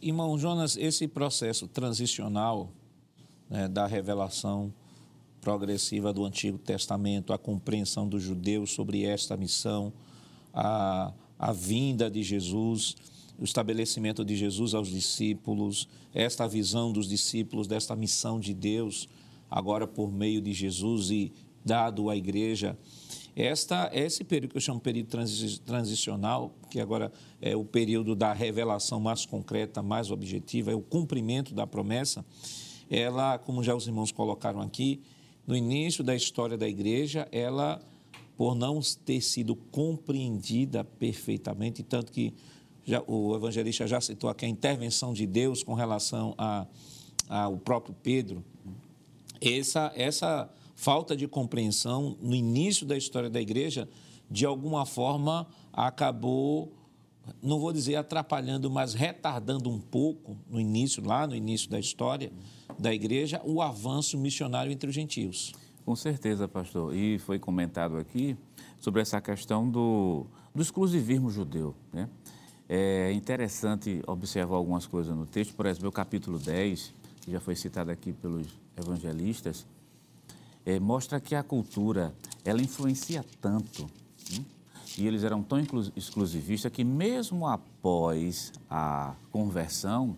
[0.00, 2.70] Irmão Jonas, esse processo transicional
[3.48, 4.72] né, da revelação
[5.40, 9.92] progressiva do Antigo Testamento, a compreensão dos judeus sobre esta missão,
[10.54, 12.94] a a vinda de Jesus,
[13.38, 19.08] o estabelecimento de Jesus aos discípulos, esta visão dos discípulos desta missão de Deus,
[19.50, 21.32] agora por meio de Jesus e
[21.64, 22.78] dado à igreja.
[23.34, 25.08] Esta, esse período que eu chamo período
[25.64, 31.54] transicional, que agora é o período da revelação mais concreta, mais objetiva, é o cumprimento
[31.54, 32.22] da promessa,
[32.90, 35.00] ela, como já os irmãos colocaram aqui,
[35.46, 37.80] no início da história da igreja, ela
[38.40, 42.32] por não ter sido compreendida perfeitamente, tanto que
[42.86, 46.66] já, o evangelista já citou aqui a intervenção de Deus com relação a,
[47.28, 48.42] ao próprio Pedro.
[49.42, 53.86] Essa, essa falta de compreensão no início da história da igreja,
[54.30, 56.72] de alguma forma, acabou,
[57.42, 62.32] não vou dizer atrapalhando, mas retardando um pouco, no início, lá no início da história
[62.78, 65.52] da igreja, o avanço missionário entre os gentios.
[65.90, 66.94] Com certeza, pastor.
[66.94, 68.36] E foi comentado aqui
[68.78, 70.24] sobre essa questão do,
[70.54, 71.74] do exclusivismo judeu.
[71.92, 72.08] Né?
[72.68, 77.56] É interessante observar algumas coisas no texto, por exemplo, o capítulo 10, que já foi
[77.56, 79.66] citado aqui pelos evangelistas,
[80.64, 83.82] é, mostra que a cultura ela influencia tanto
[84.32, 84.44] né?
[84.96, 85.58] e eles eram tão
[85.96, 90.16] exclusivistas que mesmo após a conversão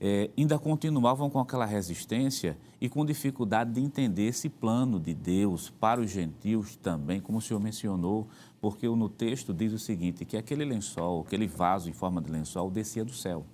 [0.00, 5.70] é, ainda continuavam com aquela resistência e com dificuldade de entender esse plano de Deus
[5.70, 8.28] para os gentios também, como o senhor mencionou,
[8.60, 12.70] porque no texto diz o seguinte, que aquele lençol, aquele vaso em forma de lençol
[12.70, 13.46] descia do céu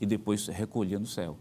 [0.00, 1.36] e depois recolhia no céu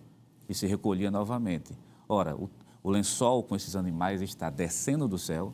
[0.48, 1.74] e se recolhia novamente.
[2.08, 2.50] Ora, o,
[2.84, 5.54] o lençol com esses animais está descendo do céu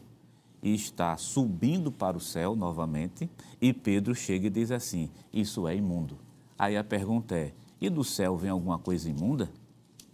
[0.62, 3.30] e está subindo para o céu novamente
[3.62, 6.17] e Pedro chega e diz assim, isso é imundo.
[6.58, 9.49] Aí a pergunta é, e do céu vem alguma coisa imunda?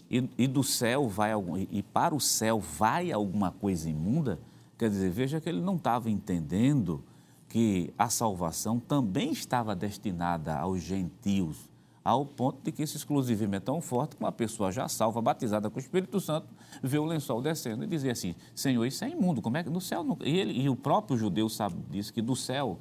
[0.09, 4.39] E, e do céu vai algum, e para o céu vai alguma coisa imunda?
[4.77, 7.03] Quer dizer, veja que ele não estava entendendo
[7.47, 11.69] que a salvação também estava destinada aos gentios,
[12.03, 15.69] ao ponto de que esse exclusivismo é tão forte que uma pessoa já salva, batizada
[15.69, 16.47] com o Espírito Santo,
[16.83, 19.81] vê o lençol descendo e dizer assim: Senhor, isso é imundo, como é que do
[19.81, 20.17] céu não...
[20.23, 22.77] e, ele, e o próprio judeu sabe disso, que do céu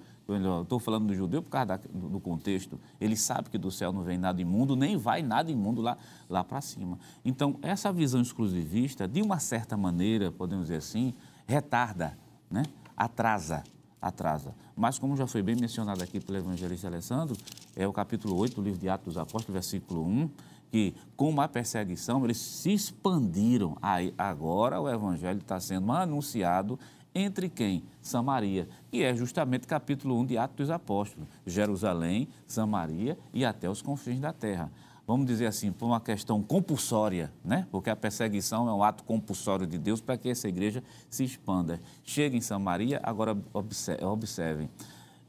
[0.63, 2.81] Estou falando do judeu por causa da, do contexto.
[2.99, 5.99] Ele sabe que do céu não vem nada imundo, nem vai nada imundo lá,
[6.31, 6.99] lá para cima.
[7.25, 11.13] Então, essa visão exclusivista, de uma certa maneira, podemos dizer assim,
[11.47, 12.19] retarda,
[12.51, 12.63] né?
[12.97, 13.63] atrasa,
[14.01, 14.55] atrasa.
[14.75, 17.37] Mas, como já foi bem mencionado aqui pelo evangelista Alessandro,
[17.77, 20.31] é o capítulo 8 do livro de Atos dos Apóstolos, versículo 1,
[20.71, 23.77] que com a perseguição eles se expandiram.
[23.83, 26.79] Aí, agora o evangelho está sendo anunciado
[27.14, 27.85] entre quem?
[28.03, 33.81] Samaria, que é justamente capítulo 1 de Atos dos Apóstolos, Jerusalém, Samaria e até os
[33.81, 34.70] confins da terra.
[35.07, 37.66] Vamos dizer assim, por uma questão compulsória, né?
[37.70, 41.81] porque a perseguição é um ato compulsório de Deus para que essa igreja se expanda.
[42.03, 44.70] Chega em Samaria, agora observem,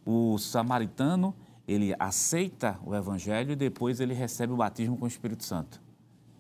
[0.06, 1.36] o samaritano,
[1.68, 5.82] ele aceita o evangelho e depois ele recebe o batismo com o Espírito Santo.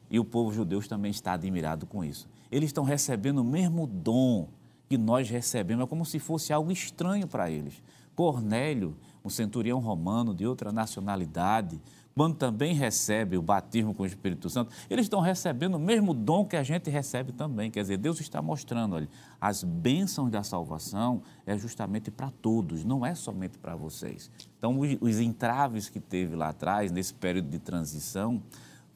[0.09, 2.29] E o povo judeu também está admirado com isso.
[2.51, 4.47] Eles estão recebendo o mesmo dom
[4.87, 7.81] que nós recebemos, é como se fosse algo estranho para eles.
[8.15, 11.81] Cornélio, um centurião romano de outra nacionalidade,
[12.15, 16.45] quando também recebe o batismo com o Espírito Santo, eles estão recebendo o mesmo dom
[16.45, 17.69] que a gente recebe também.
[17.69, 23.05] Quer dizer, Deus está mostrando, olha, as bênçãos da salvação é justamente para todos, não
[23.05, 24.31] é somente para vocês.
[24.57, 28.41] Então, os entraves que teve lá atrás, nesse período de transição,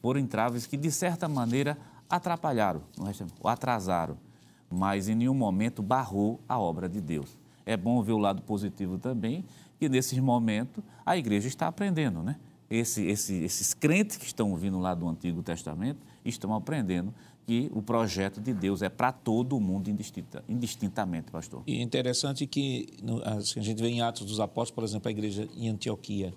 [0.00, 1.76] foram entraves que, de certa maneira,
[2.08, 2.82] atrapalharam,
[3.44, 4.16] atrasaram
[4.70, 7.36] mas em nenhum momento barrou a obra de Deus.
[7.66, 9.44] É bom ver o lado positivo também,
[9.78, 12.36] que nesses momentos a igreja está aprendendo, né?
[12.70, 17.12] Esse, esse, esses crentes que estão vindo lá do Antigo Testamento estão aprendendo
[17.44, 21.64] que o projeto de Deus é para todo mundo indistinta, indistintamente, pastor.
[21.66, 22.86] E é interessante que
[23.24, 26.32] assim, a gente vê em Atos dos Apóstolos, por exemplo, a igreja em Antioquia.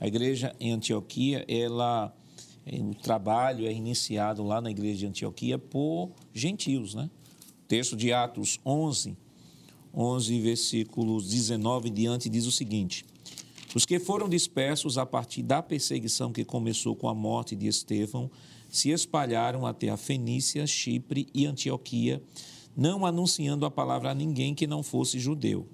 [0.00, 2.12] A igreja em Antioquia, ela,
[2.66, 7.08] o trabalho é iniciado lá na igreja de Antioquia por gentios, né?
[7.68, 9.14] Texto de Atos 11,
[9.94, 13.04] 11, versículos 19 em diante, diz o seguinte:
[13.74, 18.30] Os que foram dispersos a partir da perseguição que começou com a morte de Estevão
[18.70, 22.22] se espalharam até a Fenícia, Chipre e Antioquia,
[22.76, 25.66] não anunciando a palavra a ninguém que não fosse judeu.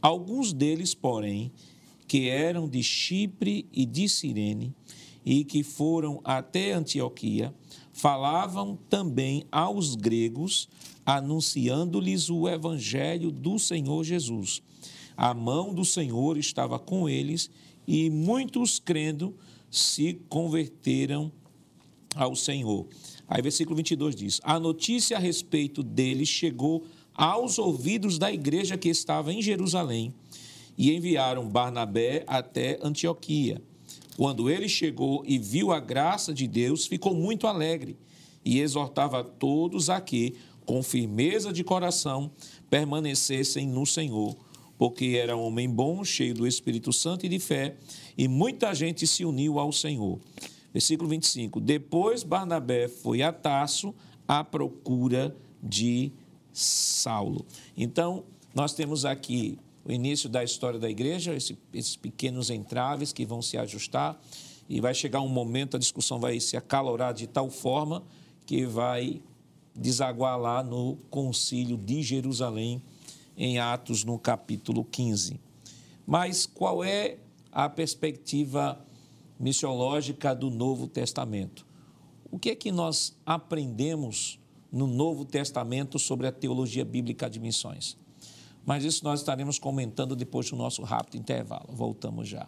[0.00, 1.52] Alguns deles, porém,
[2.08, 4.74] que eram de Chipre e de Cirene
[5.24, 7.54] e que foram até Antioquia,
[7.92, 10.68] falavam também aos gregos
[11.04, 14.62] anunciando-lhes o evangelho do Senhor Jesus.
[15.16, 17.50] A mão do Senhor estava com eles
[17.86, 19.34] e muitos crendo
[19.70, 21.32] se converteram
[22.14, 22.86] ao Senhor.
[23.26, 26.84] Aí, versículo 22 diz: A notícia a respeito deles chegou
[27.14, 30.14] aos ouvidos da igreja que estava em Jerusalém
[30.76, 33.60] e enviaram Barnabé até Antioquia.
[34.16, 37.96] Quando ele chegou e viu a graça de Deus, ficou muito alegre
[38.44, 40.34] e exortava todos a que,
[40.72, 42.30] com firmeza de coração,
[42.70, 44.34] permanecessem no Senhor,
[44.78, 47.76] porque era um homem bom, cheio do Espírito Santo e de fé,
[48.16, 50.18] e muita gente se uniu ao Senhor.
[50.72, 53.94] Versículo 25: Depois Barnabé foi a Tasso
[54.26, 56.10] à procura de
[56.54, 57.44] Saulo.
[57.76, 63.26] Então, Nós temos aqui o início da história da igreja, esse, esses pequenos entraves que
[63.26, 64.18] vão se ajustar,
[64.70, 68.02] e vai chegar um momento, a discussão vai se acalorar de tal forma
[68.46, 69.20] que vai
[69.74, 72.82] desaguar lá no concílio de Jerusalém,
[73.36, 75.40] em Atos, no capítulo 15.
[76.06, 77.18] Mas qual é
[77.50, 78.78] a perspectiva
[79.38, 81.66] missiológica do Novo Testamento?
[82.30, 84.38] O que é que nós aprendemos
[84.70, 87.96] no Novo Testamento sobre a teologia bíblica de missões?
[88.64, 91.68] Mas isso nós estaremos comentando depois do nosso rápido intervalo.
[91.72, 92.46] Voltamos já.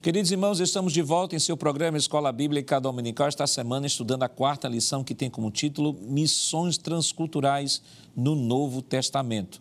[0.00, 4.28] Queridos irmãos, estamos de volta em seu programa Escola Bíblica Dominical, esta semana estudando a
[4.28, 7.82] quarta lição que tem como título Missões Transculturais
[8.14, 9.60] no Novo Testamento.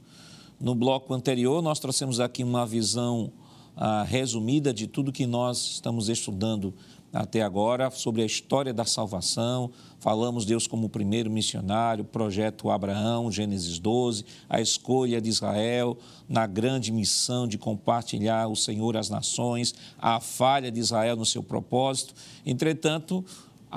[0.59, 3.33] No bloco anterior, nós trouxemos aqui uma visão
[3.75, 6.71] ah, resumida de tudo que nós estamos estudando
[7.11, 9.71] até agora sobre a história da salvação.
[9.99, 16.45] Falamos Deus como o primeiro missionário, projeto Abraão, Gênesis 12, a escolha de Israel na
[16.45, 22.13] grande missão de compartilhar o Senhor às nações, a falha de Israel no seu propósito.
[22.45, 23.25] Entretanto,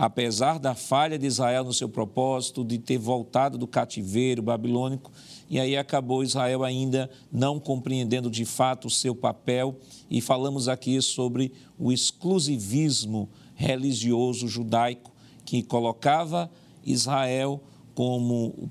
[0.02, 5.12] apesar da falha de Israel no seu propósito, de ter voltado do cativeiro babilônico,
[5.46, 9.78] e aí acabou Israel ainda não compreendendo de fato o seu papel,
[10.10, 15.12] e falamos aqui sobre o exclusivismo religioso judaico
[15.44, 16.50] que colocava
[16.82, 17.62] Israel
[17.94, 18.70] como o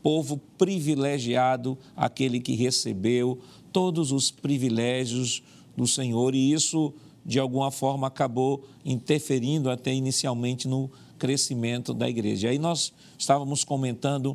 [0.00, 3.40] povo privilegiado, aquele que recebeu
[3.72, 5.42] todos os privilégios
[5.76, 6.94] do Senhor, e isso
[7.28, 12.48] de alguma forma acabou interferindo até inicialmente no crescimento da igreja.
[12.48, 14.34] Aí nós estávamos comentando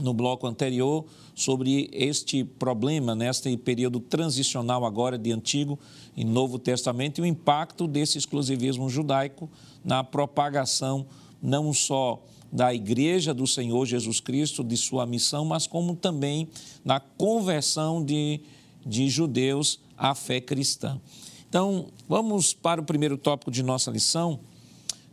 [0.00, 5.78] no bloco anterior sobre este problema, neste período transicional agora de Antigo
[6.16, 9.50] e Novo Testamento e o impacto desse exclusivismo judaico
[9.84, 11.04] na propagação
[11.42, 16.48] não só da Igreja do Senhor Jesus Cristo, de sua missão, mas como também
[16.82, 18.40] na conversão de,
[18.86, 20.98] de judeus à fé cristã.
[21.48, 24.38] Então, vamos para o primeiro tópico de nossa lição.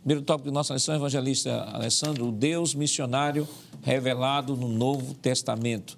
[0.00, 3.48] Primeiro tópico de nossa lição, evangelista Alessandro, o Deus missionário
[3.80, 5.96] revelado no Novo Testamento.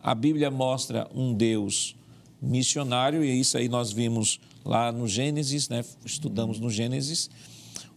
[0.00, 1.96] A Bíblia mostra um Deus
[2.40, 5.84] missionário, e isso aí nós vimos lá no Gênesis, né?
[6.04, 7.28] estudamos no Gênesis,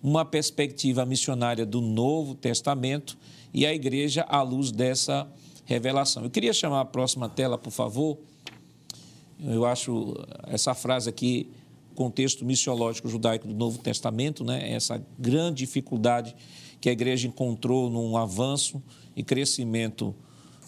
[0.02, 3.16] uma perspectiva missionária do Novo Testamento
[3.54, 5.28] e a igreja à luz dessa
[5.64, 6.24] revelação.
[6.24, 8.18] Eu queria chamar a próxima tela, por favor.
[9.40, 10.16] Eu acho
[10.48, 11.52] essa frase aqui
[11.94, 14.72] contexto missiológico judaico do Novo Testamento, né?
[14.72, 16.36] essa grande dificuldade
[16.80, 18.82] que a igreja encontrou num avanço
[19.16, 20.14] e crescimento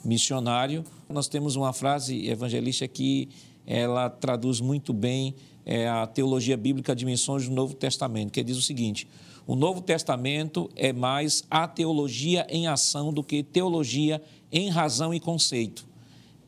[0.03, 0.83] missionário.
[1.09, 3.29] Nós temos uma frase evangelista que
[3.65, 5.35] ela traduz muito bem
[5.65, 9.07] é, a teologia bíblica de missões do Novo Testamento, que diz o seguinte:
[9.47, 15.19] o Novo Testamento é mais a teologia em ação do que teologia em razão e
[15.19, 15.87] conceito.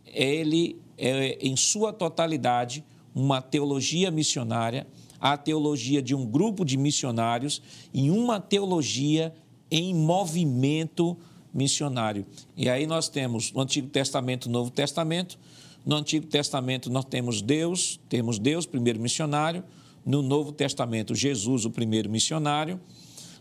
[0.06, 2.84] Ele é, em sua totalidade,
[3.18, 4.86] uma teologia missionária,
[5.20, 9.34] a teologia de um grupo de missionários e uma teologia
[9.72, 11.18] em movimento
[11.52, 12.28] missionário.
[12.56, 15.40] E aí nós temos no Antigo Testamento, Novo Testamento.
[15.84, 19.64] No Antigo Testamento nós temos Deus, temos Deus, primeiro missionário.
[20.06, 22.80] No Novo Testamento, Jesus, o primeiro missionário.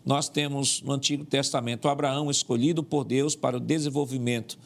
[0.07, 4.59] Nós temos no Antigo Testamento Abraão escolhido por Deus para o desenvolvimento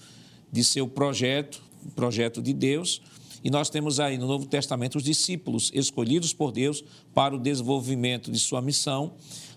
[0.53, 1.61] de seu projeto,
[1.97, 3.03] projeto de Deus.
[3.43, 8.31] E nós temos aí no Novo Testamento os discípulos escolhidos por Deus para o desenvolvimento
[8.31, 9.13] de sua missão.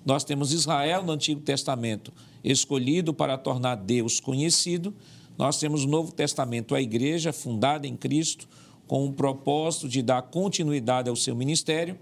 [0.05, 4.93] Nós temos Israel no Antigo Testamento escolhido para tornar Deus conhecido.
[5.37, 8.47] Nós temos no Novo Testamento a igreja fundada em Cristo
[8.87, 11.97] com o propósito de dar continuidade ao seu ministério.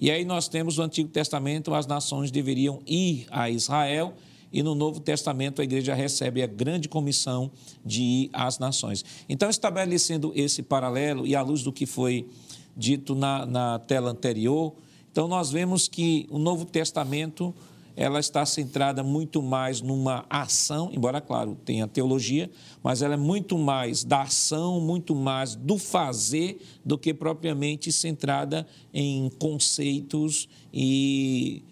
[0.00, 4.14] E aí nós temos no Antigo Testamento as nações deveriam ir a Israel
[4.52, 7.50] e no Novo Testamento a igreja recebe a grande comissão
[7.84, 9.04] de ir às nações.
[9.28, 12.28] Então, estabelecendo esse paralelo e à luz do que foi
[12.76, 14.74] dito na, na tela anterior,
[15.10, 17.54] então nós vemos que o Novo Testamento
[17.96, 22.50] ela está centrada muito mais numa ação, embora, claro, tenha teologia,
[22.82, 28.66] mas ela é muito mais da ação, muito mais do fazer, do que propriamente centrada
[28.94, 31.62] em conceitos e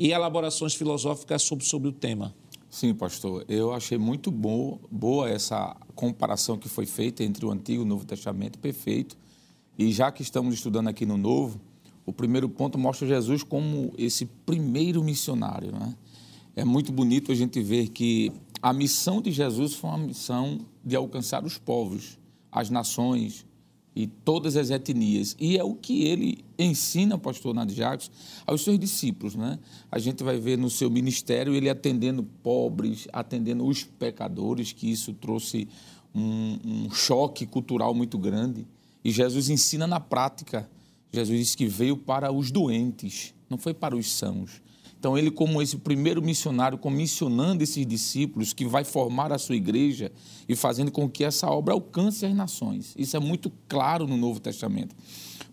[0.00, 2.34] e elaborações filosóficas sobre, sobre o tema.
[2.70, 3.44] Sim, pastor.
[3.46, 7.86] Eu achei muito bom, boa essa comparação que foi feita entre o Antigo e o
[7.86, 9.14] Novo Testamento, perfeito.
[9.78, 11.60] E já que estamos estudando aqui no Novo,
[12.06, 15.70] o primeiro ponto mostra Jesus como esse primeiro missionário.
[15.70, 15.94] Né?
[16.56, 18.32] É muito bonito a gente ver que
[18.62, 22.18] a missão de Jesus foi uma missão de alcançar os povos,
[22.50, 23.44] as nações,
[23.94, 25.36] e todas as etnias.
[25.38, 28.10] E é o que ele ensina, pastor Nadio Jacques,
[28.46, 29.34] aos seus discípulos.
[29.34, 29.58] Né?
[29.90, 35.12] A gente vai ver no seu ministério ele atendendo pobres, atendendo os pecadores, que isso
[35.14, 35.68] trouxe
[36.14, 38.66] um, um choque cultural muito grande.
[39.04, 40.68] E Jesus ensina na prática.
[41.12, 44.62] Jesus disse que veio para os doentes, não foi para os sãos.
[45.00, 50.12] Então, ele, como esse primeiro missionário, comissionando esses discípulos, que vai formar a sua igreja
[50.46, 52.94] e fazendo com que essa obra alcance as nações.
[52.98, 54.94] Isso é muito claro no Novo Testamento.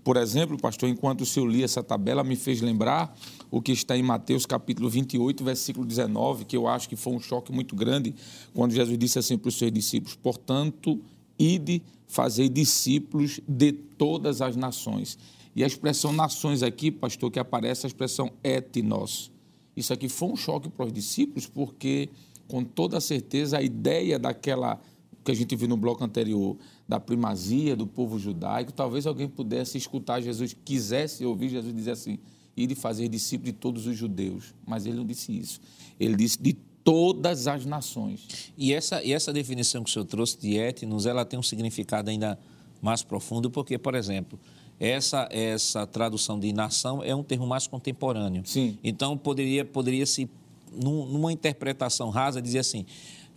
[0.03, 3.17] Por exemplo, pastor, enquanto o senhor lia essa tabela, me fez lembrar
[3.49, 7.19] o que está em Mateus capítulo 28, versículo 19, que eu acho que foi um
[7.19, 8.13] choque muito grande,
[8.53, 11.01] quando Jesus disse assim para os seus discípulos: Portanto,
[11.39, 15.17] ide fazer discípulos de todas as nações.
[15.55, 19.36] E a expressão nações aqui, pastor, que aparece a expressão etnos.
[19.77, 22.09] Isso aqui foi um choque para os discípulos, porque,
[22.47, 24.81] com toda certeza, a ideia daquela
[25.23, 26.57] que a gente viu no bloco anterior,
[26.87, 32.17] da primazia do povo judaico, talvez alguém pudesse escutar Jesus, quisesse ouvir Jesus dizer assim,
[32.55, 34.55] e de fazer discípulo de todos os judeus.
[34.65, 35.59] Mas ele não disse isso.
[35.99, 36.53] Ele disse de
[36.83, 38.51] todas as nações.
[38.57, 42.09] E essa, e essa definição que o senhor trouxe de etnos, ela tem um significado
[42.09, 42.39] ainda
[42.81, 44.39] mais profundo, porque, por exemplo,
[44.79, 48.43] essa, essa tradução de nação é um termo mais contemporâneo.
[48.45, 48.77] Sim.
[48.83, 50.29] Então, poderia, poderia se,
[50.71, 52.85] numa interpretação rasa, dizer assim,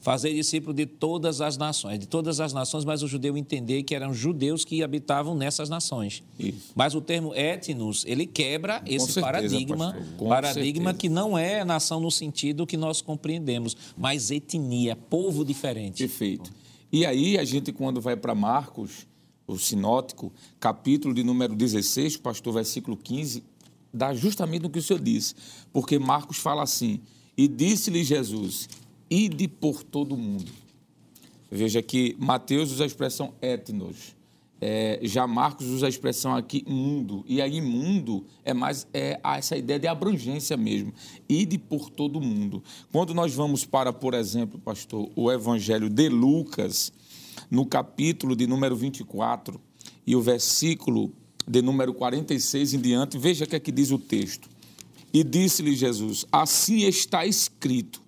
[0.01, 3.95] fazer discípulo de todas as nações, de todas as nações, mas o judeu entender que
[3.95, 6.23] eram judeus que habitavam nessas nações.
[6.39, 6.73] Isso.
[6.75, 10.95] Mas o termo etnos, ele quebra esse certeza, paradigma, com paradigma certeza.
[10.95, 15.99] que não é nação no sentido que nós compreendemos, mas etnia, povo diferente.
[15.99, 16.51] Perfeito.
[16.93, 19.07] E aí, a gente, quando vai para Marcos,
[19.53, 23.43] o sinótico, capítulo de número 16, pastor, versículo 15,
[23.93, 25.35] dá justamente o que o senhor disse.
[25.73, 27.01] Porque Marcos fala assim:
[27.37, 28.69] E disse-lhe Jesus:
[29.11, 30.51] Ide por todo o mundo.
[31.51, 34.15] Veja que Mateus usa a expressão etnos.
[34.63, 37.25] É, já Marcos usa a expressão aqui mundo.
[37.27, 40.93] E aí, mundo é mais é essa ideia de abrangência mesmo.
[41.29, 42.63] Ide por todo o mundo.
[42.93, 46.93] Quando nós vamos para, por exemplo, pastor, o Evangelho de Lucas,
[47.51, 49.61] no capítulo de número 24
[50.07, 51.13] e o versículo
[51.47, 54.49] de número 46 em diante, veja o que é que diz o texto.
[55.13, 58.01] E disse-lhe Jesus: Assim está escrito.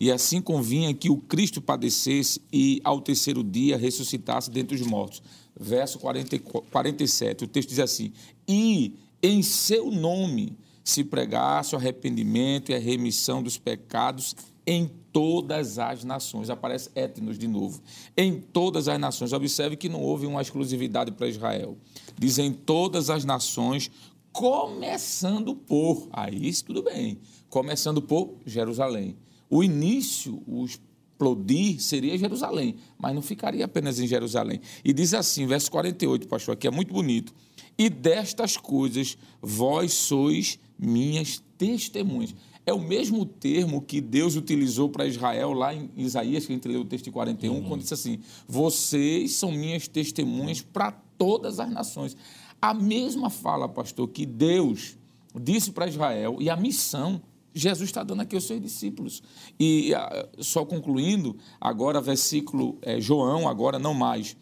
[0.00, 5.22] E assim convinha que o Cristo padecesse e ao terceiro dia ressuscitasse dentre os mortos.
[5.58, 8.12] Verso 40, 47, o texto diz assim:
[8.48, 14.34] E em seu nome se pregasse o arrependimento e a remissão dos pecados
[14.66, 16.50] em todas as nações.
[16.50, 17.82] Aparece etnos de novo.
[18.16, 19.32] Em todas as nações.
[19.32, 21.76] Observe que não houve uma exclusividade para Israel.
[22.18, 23.90] Diz em todas as nações,
[24.32, 26.08] começando por.
[26.12, 27.18] Aí tudo bem.
[27.48, 29.16] Começando por Jerusalém.
[29.50, 34.60] O início, o explodir seria Jerusalém, mas não ficaria apenas em Jerusalém.
[34.84, 37.32] E diz assim, verso 48, pastor, aqui é muito bonito.
[37.78, 42.34] E destas coisas vós sois minhas testemunhas.
[42.64, 46.68] É o mesmo termo que Deus utilizou para Israel lá em Isaías, que a gente
[46.68, 47.62] leu o texto de 41, uhum.
[47.64, 52.16] quando disse assim: Vocês são minhas testemunhas para todas as nações.
[52.60, 54.96] A mesma fala, pastor, que Deus
[55.40, 57.20] disse para Israel e a missão
[57.54, 59.22] Jesus está dando aqui aos seus discípulos.
[59.58, 59.92] E
[60.38, 64.36] só concluindo, agora versículo é, João, agora não mais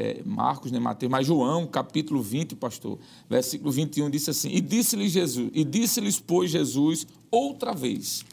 [0.00, 2.98] é, Marcos, nem Mateus, mas João, capítulo 20, pastor,
[3.28, 8.24] versículo 21, disse assim: E disse-lhe Jesus, e disse-lhes, pois, Jesus, outra vez: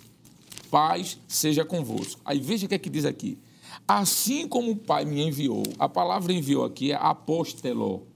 [0.72, 2.22] Paz seja convosco.
[2.24, 3.38] Aí veja o que é que diz aqui.
[3.86, 8.08] Assim como o Pai me enviou, a palavra enviou aqui é apóstolo,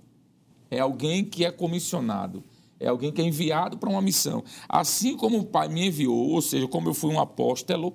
[0.70, 2.42] é alguém que é comissionado,
[2.80, 4.46] é alguém que é enviado para uma missão.
[4.70, 7.94] Assim como o Pai me enviou, ou seja, como eu fui um apóstolo,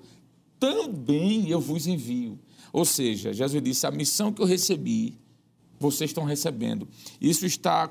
[0.60, 2.38] também eu vos envio.
[2.74, 5.16] Ou seja, Jesus disse: a missão que eu recebi,
[5.78, 6.88] vocês estão recebendo.
[7.20, 7.90] Isso está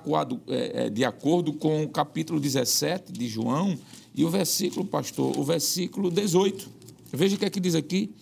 [0.93, 3.77] de acordo com o capítulo 17 de João
[4.13, 6.69] e o versículo, pastor, o versículo 18.
[7.11, 8.13] Veja o que é que diz aqui.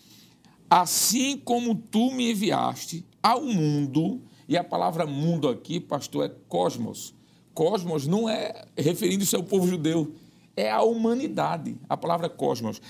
[0.70, 7.14] Assim como tu me enviaste ao mundo, e a palavra mundo aqui, pastor, é cosmos.
[7.54, 10.14] Cosmos não é referindo-se ao povo judeu,
[10.56, 12.82] é a humanidade, a palavra cosmos.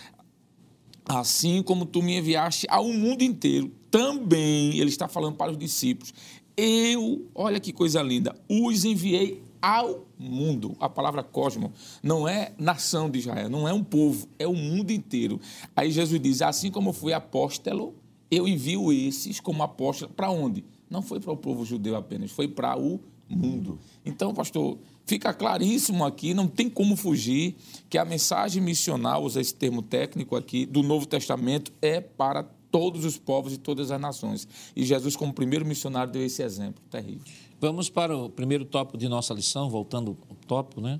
[1.05, 6.13] Assim como tu me enviaste ao mundo inteiro, também, ele está falando para os discípulos,
[6.55, 10.75] eu, olha que coisa linda, os enviei ao mundo.
[10.79, 14.91] A palavra cosmo não é nação de Israel, não é um povo, é o mundo
[14.91, 15.39] inteiro.
[15.75, 17.95] Aí Jesus diz: assim como eu fui apóstolo,
[18.29, 20.65] eu envio esses como apóstolo para onde?
[20.89, 23.79] Não foi para o povo judeu apenas, foi para o mundo.
[24.05, 27.55] Então, pastor, fica claríssimo aqui, não tem como fugir
[27.89, 33.05] que a mensagem missional, usa esse termo técnico aqui, do Novo Testamento é para todos
[33.05, 34.47] os povos e todas as nações.
[34.75, 37.21] E Jesus, como primeiro missionário, deu esse exemplo terrível.
[37.61, 40.99] Vamos para o primeiro tópico de nossa lição, voltando ao tópico, né?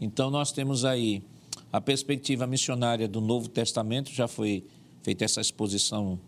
[0.00, 1.22] Então, nós temos aí
[1.70, 4.64] a perspectiva missionária do Novo Testamento, já foi
[5.02, 6.18] feita essa exposição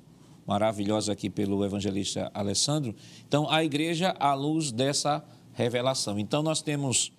[0.47, 2.95] maravilhosa aqui pelo evangelista Alessandro.
[3.27, 5.24] Então, a igreja à luz dessa
[5.55, 6.18] revelação.
[6.18, 7.12] Então, nós temos,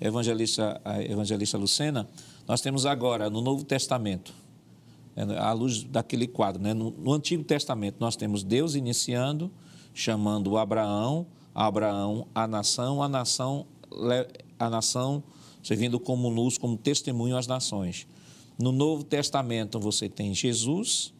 [0.00, 2.08] evangelista, evangelista Lucena,
[2.48, 4.34] nós temos agora no Novo Testamento,
[5.38, 6.74] à luz daquele quadro, né?
[6.74, 9.50] no, no Antigo Testamento, nós temos Deus iniciando,
[9.92, 13.66] chamando Abraão, Abraão, a nação, a nação,
[14.58, 15.22] a nação
[15.62, 18.06] servindo como luz, como testemunho às nações.
[18.58, 21.12] No Novo Testamento você tem Jesus,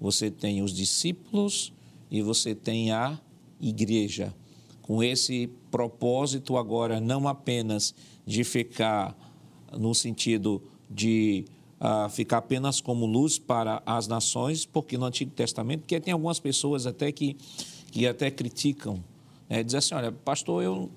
[0.00, 1.72] você tem os discípulos
[2.10, 3.18] e você tem a
[3.60, 4.34] igreja.
[4.82, 7.94] Com esse propósito agora não apenas
[8.26, 9.16] de ficar
[9.72, 11.44] no sentido de
[11.80, 16.38] uh, ficar apenas como luz para as nações, porque no Antigo Testamento, porque tem algumas
[16.38, 17.36] pessoas até que,
[17.90, 19.02] que até criticam,
[19.48, 19.62] né?
[19.62, 20.90] dizem assim, olha, pastor, eu,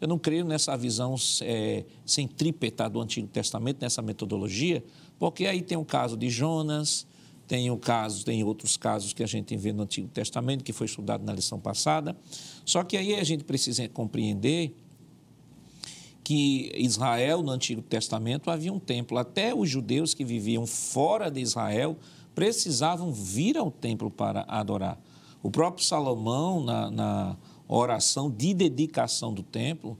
[0.00, 4.82] eu não creio nessa visão é, centrípeta do Antigo Testamento, nessa metodologia,
[5.18, 7.06] porque aí tem o caso de Jonas,
[7.46, 10.86] tem o caso, tem outros casos que a gente vê no Antigo Testamento, que foi
[10.86, 12.14] estudado na lição passada.
[12.62, 14.76] Só que aí a gente precisa compreender
[16.28, 19.16] que Israel, no Antigo Testamento, havia um templo.
[19.16, 21.96] Até os judeus que viviam fora de Israel
[22.34, 25.00] precisavam vir ao templo para adorar.
[25.42, 29.96] O próprio Salomão, na, na oração de dedicação do templo,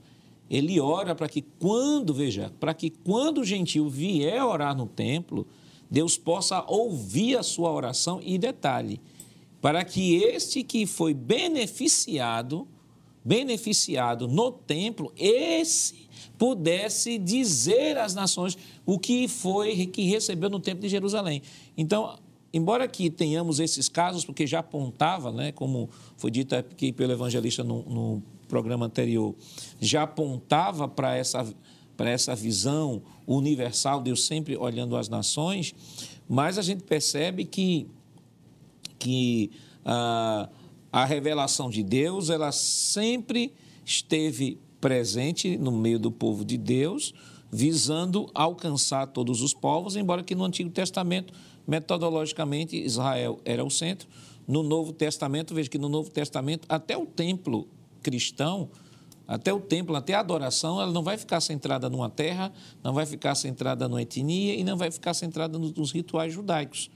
[0.51, 5.47] ele ora para que quando, veja, para que quando o gentio vier orar no templo,
[5.89, 9.01] Deus possa ouvir a sua oração e detalhe,
[9.59, 12.67] para que este que foi beneficiado,
[13.23, 20.81] beneficiado no templo, esse pudesse dizer às nações o que foi que recebeu no templo
[20.81, 21.41] de Jerusalém.
[21.77, 22.17] Então,
[22.53, 27.63] embora aqui tenhamos esses casos, porque já apontava, né, como foi dito aqui pelo evangelista
[27.63, 29.35] no, no programa anterior,
[29.79, 31.45] já apontava para essa
[31.95, 35.75] para essa visão universal, Deus sempre olhando as nações,
[36.29, 37.87] mas a gente percebe que,
[38.97, 39.51] que
[39.83, 40.47] ah,
[40.91, 43.53] a revelação de Deus ela sempre
[43.85, 47.13] esteve presente no meio do povo de Deus,
[47.51, 51.33] visando alcançar todos os povos, embora que no Antigo Testamento,
[51.67, 54.07] metodologicamente, Israel era o centro.
[54.47, 57.67] No Novo Testamento, veja que no Novo Testamento, até o templo
[58.01, 58.69] cristão
[59.29, 62.51] até o templo, até a adoração, ela não vai ficar centrada numa terra,
[62.83, 66.89] não vai ficar centrada numa etnia e não vai ficar centrada nos rituais judaicos.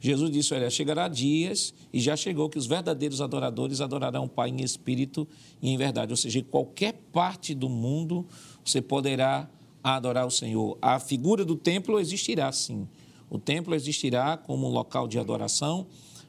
[0.00, 4.50] Jesus disse: Olha, chegará dias, e já chegou, que os verdadeiros adoradores adorarão o Pai
[4.50, 5.26] em espírito
[5.60, 6.12] e em verdade.
[6.12, 8.26] Ou seja, em qualquer parte do mundo
[8.64, 9.48] você poderá
[9.82, 10.78] adorar o Senhor.
[10.80, 12.86] A figura do templo existirá, sim.
[13.30, 15.86] O templo existirá como um local de adoração,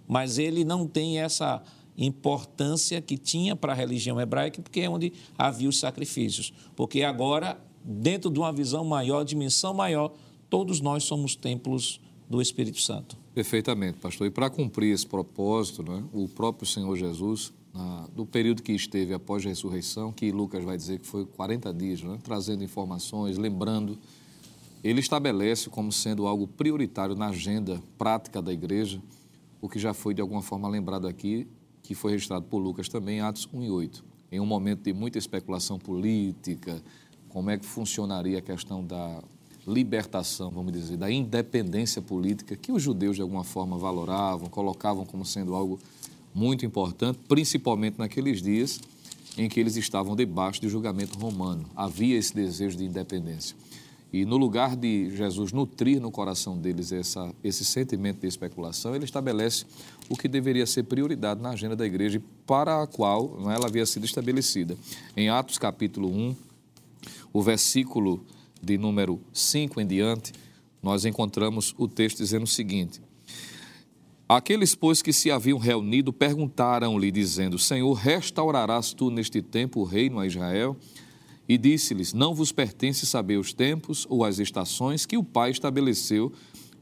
[0.08, 1.62] mas ele não tem essa
[1.98, 6.54] importância que tinha para a religião hebraica, porque é onde havia os sacrifícios.
[6.76, 10.14] Porque agora, dentro de uma visão maior, dimensão maior,
[10.50, 13.18] todos nós somos templos do Espírito Santo.
[13.34, 14.28] Perfeitamente, pastor.
[14.28, 19.14] E para cumprir esse propósito, né, o próprio Senhor Jesus, na, no período que esteve
[19.14, 23.98] após a ressurreição, que Lucas vai dizer que foi 40 dias, né, trazendo informações, lembrando,
[24.84, 29.02] ele estabelece como sendo algo prioritário na agenda prática da igreja,
[29.60, 31.48] o que já foi de alguma forma lembrado aqui,
[31.82, 34.06] que foi registrado por Lucas também, Atos 1 e 8.
[34.32, 36.82] Em um momento de muita especulação política,
[37.28, 39.22] como é que funcionaria a questão da
[39.72, 45.26] libertação, vamos dizer, da independência política, que os judeus de alguma forma valoravam, colocavam como
[45.26, 45.80] sendo algo
[46.34, 48.80] muito importante, principalmente naqueles dias
[49.38, 51.66] em que eles estavam debaixo de julgamento romano.
[51.76, 53.56] Havia esse desejo de independência.
[54.12, 59.06] E no lugar de Jesus nutrir no coração deles essa, esse sentimento de especulação, ele
[59.06, 59.66] estabelece
[60.10, 63.86] o que deveria ser prioridade na agenda da igreja para a qual é, ela havia
[63.86, 64.76] sido estabelecida.
[65.16, 66.36] Em Atos capítulo 1,
[67.32, 68.26] o versículo
[68.62, 70.34] de número 5 em diante,
[70.82, 73.02] nós encontramos o texto dizendo o seguinte:
[74.28, 80.20] Aqueles, pois, que se haviam reunido perguntaram-lhe, dizendo: Senhor, restaurarás tu neste tempo o reino
[80.20, 80.78] a Israel?
[81.48, 86.32] E disse-lhes: Não vos pertence saber os tempos ou as estações que o Pai estabeleceu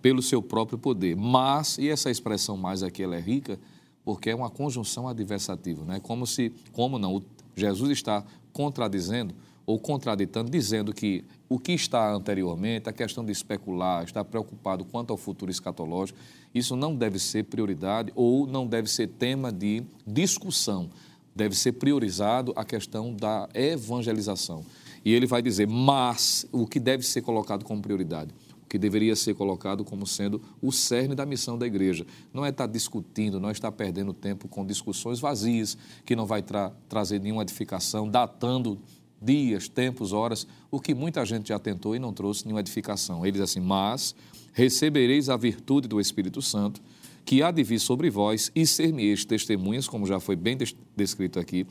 [0.01, 1.15] pelo seu próprio poder.
[1.15, 3.57] Mas, e essa expressão mais aqui ela é rica,
[4.03, 5.99] porque é uma conjunção adversativa, né?
[6.01, 7.23] Como se, como não,
[7.55, 9.34] Jesus está contradizendo
[9.68, 15.11] ou contraditando, dizendo que o que está anteriormente, a questão de especular, estar preocupado quanto
[15.11, 16.18] ao futuro escatológico,
[16.55, 20.89] isso não deve ser prioridade ou não deve ser tema de discussão
[21.38, 24.65] deve ser priorizado a questão da evangelização.
[25.05, 28.34] E ele vai dizer, mas o que deve ser colocado como prioridade?
[28.70, 32.05] que deveria ser colocado como sendo o cerne da missão da igreja.
[32.34, 36.41] Não é estar discutindo, não é estar perdendo tempo com discussões vazias, que não vai
[36.41, 38.78] tra trazer nenhuma edificação, datando
[39.22, 43.26] dias, tempos, horas, o que muita gente já tentou e não trouxe nenhuma edificação.
[43.26, 44.15] Ele diz assim: Mas
[44.53, 46.82] recebereis a virtude do Espírito Santo,
[47.26, 50.57] que há de vir sobre vós, e ser-me-eis testemunhas, como já foi bem
[50.95, 51.65] descrito aqui,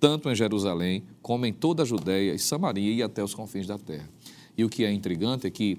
[0.00, 3.78] tanto em Jerusalém, como em toda a Judéia e Samaria e até os confins da
[3.78, 4.08] terra.
[4.56, 5.78] E o que é intrigante é que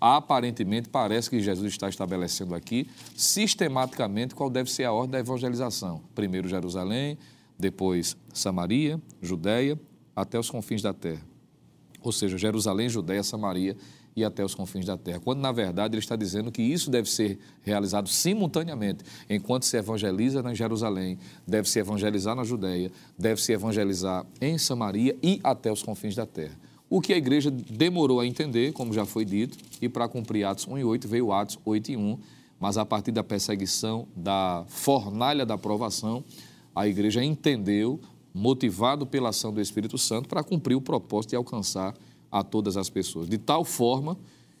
[0.00, 2.86] aparentemente parece que Jesus está estabelecendo aqui
[3.16, 6.02] sistematicamente qual deve ser a ordem da evangelização.
[6.14, 7.16] Primeiro Jerusalém,
[7.58, 9.80] depois Samaria, Judéia,
[10.14, 11.22] até os confins da terra.
[12.02, 13.76] Ou seja, Jerusalém, Judéia, Samaria
[14.16, 15.20] e até os confins da terra.
[15.20, 19.04] Quando, na verdade, ele está dizendo que isso deve ser realizado simultaneamente.
[19.28, 25.16] Enquanto se evangeliza na Jerusalém, deve se evangelizar na Judéia, deve se evangelizar em Samaria
[25.22, 26.56] e até os confins da terra.
[26.88, 30.68] O que a igreja demorou a entender, como já foi dito, e para cumprir Atos
[30.68, 32.18] 1 e 8 veio Atos 8 e 1,
[32.60, 36.22] mas a partir da perseguição, da fornalha da aprovação,
[36.74, 38.00] a igreja entendeu,
[38.34, 41.94] motivado pela ação do Espírito Santo, para cumprir o propósito de alcançar
[42.30, 43.28] a todas as pessoas.
[43.28, 44.18] De tal forma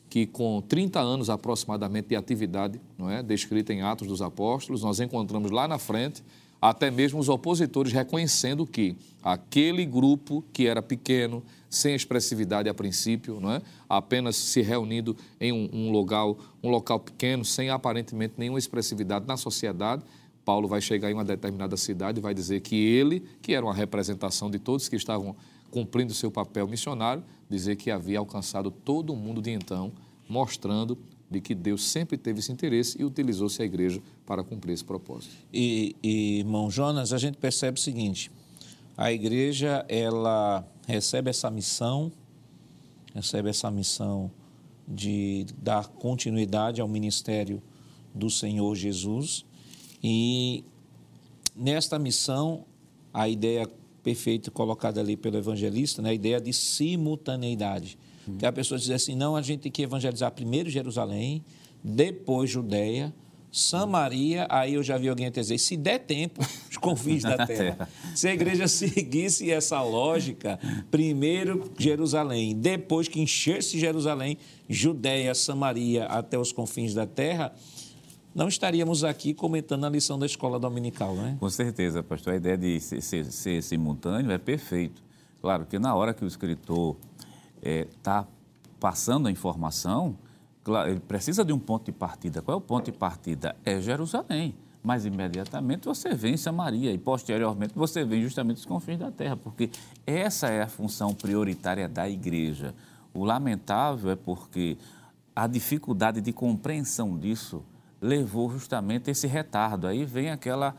[0.08, 5.00] que, com 30 anos aproximadamente de atividade, não é, descrita em Atos dos Apóstolos, nós
[5.00, 6.22] encontramos lá na frente
[6.64, 13.38] até mesmo os opositores reconhecendo que aquele grupo que era pequeno, sem expressividade a princípio,
[13.38, 13.60] não é?
[13.86, 19.36] apenas se reunindo em um, um, local, um local pequeno, sem aparentemente nenhuma expressividade na
[19.36, 20.02] sociedade,
[20.44, 23.74] Paulo vai chegar em uma determinada cidade e vai dizer que ele, que era uma
[23.74, 25.34] representação de todos que estavam
[25.70, 29.92] cumprindo seu papel missionário, dizer que havia alcançado todo o mundo de então,
[30.28, 30.98] mostrando
[31.30, 35.34] de que Deus sempre teve esse interesse e utilizou-se a igreja para cumprir esse propósito.
[35.52, 38.30] E, e, irmão Jonas, a gente percebe o seguinte,
[38.96, 42.12] a igreja, ela recebe essa missão,
[43.12, 44.30] recebe essa missão
[44.86, 47.60] de dar continuidade ao ministério
[48.14, 49.44] do Senhor Jesus
[50.06, 50.62] e
[51.56, 52.66] nesta missão,
[53.10, 53.66] a ideia
[54.02, 57.96] perfeita colocada ali pelo evangelista, né, a ideia de simultaneidade.
[58.28, 58.36] Hum.
[58.36, 61.42] Que a pessoa diz assim: não, a gente tem que evangelizar primeiro Jerusalém,
[61.82, 63.14] depois Judéia,
[63.50, 67.88] Samaria, aí eu já vi alguém dizer, se der tempo, os confins da terra.
[68.14, 74.36] Se a igreja seguisse essa lógica, primeiro Jerusalém, depois que enchesse Jerusalém,
[74.68, 77.54] Judéia, Samaria, até os confins da terra,
[78.34, 81.36] não estaríamos aqui comentando a lição da escola dominical, né?
[81.38, 82.32] Com certeza, pastor.
[82.32, 85.02] A ideia de ser, ser, ser simultâneo é perfeito.
[85.40, 86.96] Claro que na hora que o escritor
[87.62, 88.26] está é,
[88.80, 90.18] passando a informação,
[90.64, 92.42] claro, ele precisa de um ponto de partida.
[92.42, 93.54] Qual é o ponto de partida?
[93.64, 94.54] É Jerusalém.
[94.82, 99.36] Mas imediatamente você vem em Samaria e posteriormente você vem justamente os confins da terra,
[99.36, 99.70] porque
[100.06, 102.74] essa é a função prioritária da igreja.
[103.14, 104.76] O lamentável é porque
[105.34, 107.64] a dificuldade de compreensão disso
[108.04, 109.86] levou justamente esse retardo.
[109.86, 110.74] Aí vem aquela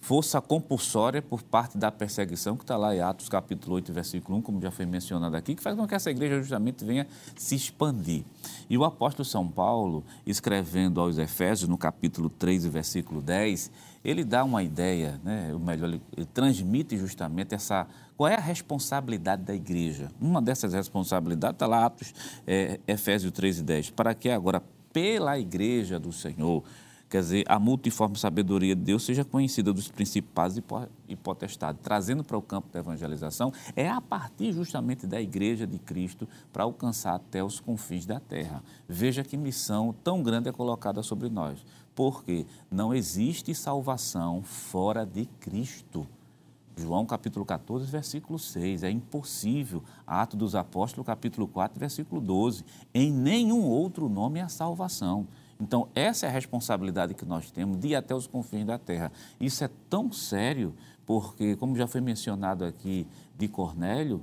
[0.00, 4.42] força compulsória por parte da perseguição, que está lá em Atos capítulo 8, versículo 1,
[4.42, 7.06] como já foi mencionado aqui, que faz com que essa igreja justamente venha
[7.36, 8.24] se expandir.
[8.68, 13.70] E o apóstolo São Paulo, escrevendo aos Efésios, no capítulo 3, versículo 10,
[14.02, 19.42] ele dá uma ideia, né, ou melhor, ele, transmite justamente essa qual é a responsabilidade
[19.42, 20.10] da igreja.
[20.20, 22.14] Uma dessas responsabilidades está lá, Atos,
[22.46, 24.62] é, Efésios 3 e 10, para que agora,
[24.92, 26.62] pela igreja do Senhor,
[27.08, 30.56] quer dizer, a multiforme sabedoria de Deus seja conhecida dos principais
[31.08, 35.78] e potestades, trazendo para o campo da evangelização, é a partir justamente da igreja de
[35.78, 38.62] Cristo para alcançar até os confins da terra.
[38.88, 41.64] Veja que missão tão grande é colocada sobre nós,
[41.94, 46.06] porque não existe salvação fora de Cristo.
[46.76, 48.82] João capítulo 14, versículo 6.
[48.82, 49.82] É impossível.
[50.06, 52.64] Ato dos Apóstolos, capítulo 4, versículo 12.
[52.94, 55.26] Em nenhum outro nome há salvação.
[55.60, 59.12] Então, essa é a responsabilidade que nós temos de ir até os confins da terra.
[59.38, 63.06] Isso é tão sério, porque, como já foi mencionado aqui
[63.36, 64.22] de Cornélio,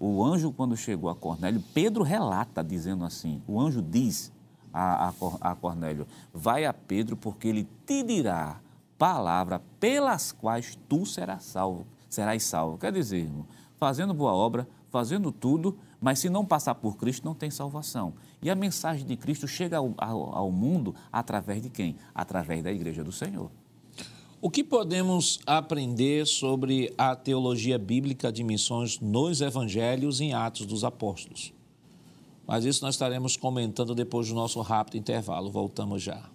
[0.00, 4.32] o anjo, quando chegou a Cornélio, Pedro relata dizendo assim: o anjo diz
[4.72, 8.60] a, a, a Cornélio, vai a Pedro, porque ele te dirá
[9.02, 11.84] palavra pelas quais tu serás salvo.
[12.08, 12.78] Serás salvo.
[12.78, 13.44] Quer dizer, irmão,
[13.76, 18.14] fazendo boa obra, fazendo tudo, mas se não passar por Cristo, não tem salvação.
[18.40, 21.96] E a mensagem de Cristo chega ao, ao, ao mundo através de quem?
[22.14, 23.50] Através da igreja do Senhor.
[24.40, 30.84] O que podemos aprender sobre a teologia bíblica de missões nos evangelhos em Atos dos
[30.84, 31.52] Apóstolos?
[32.46, 35.50] Mas isso nós estaremos comentando depois do nosso rápido intervalo.
[35.50, 36.31] Voltamos já.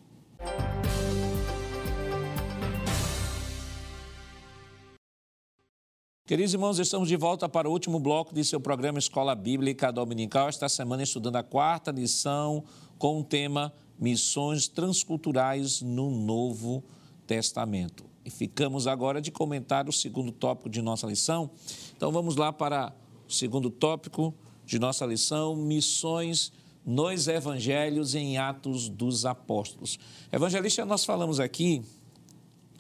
[6.28, 10.50] Queridos irmãos, estamos de volta para o último bloco de seu programa Escola Bíblica Dominical.
[10.50, 12.66] Esta semana estudando a quarta lição
[12.98, 16.84] com o tema Missões Transculturais no Novo
[17.26, 18.04] Testamento.
[18.26, 21.50] E ficamos agora de comentar o segundo tópico de nossa lição.
[21.96, 22.94] Então vamos lá para
[23.26, 26.52] o segundo tópico de nossa lição: Missões
[26.86, 29.98] nos Evangelhos em Atos dos Apóstolos.
[30.30, 31.82] Evangelista, nós falamos aqui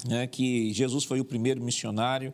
[0.06, 2.34] né, que Jesus foi o primeiro missionário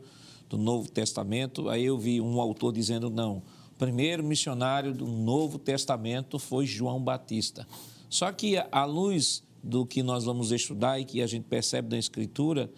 [0.53, 1.67] do Novo Testamento.
[1.67, 3.37] Aí eu vi um autor dizendo: não,
[3.71, 7.67] o primeiro missionário do Novo Testamento foi João Batista.
[8.07, 11.97] Só que, à luz do que nós vamos estudar e que a gente percebe da
[11.97, 12.69] Escritura,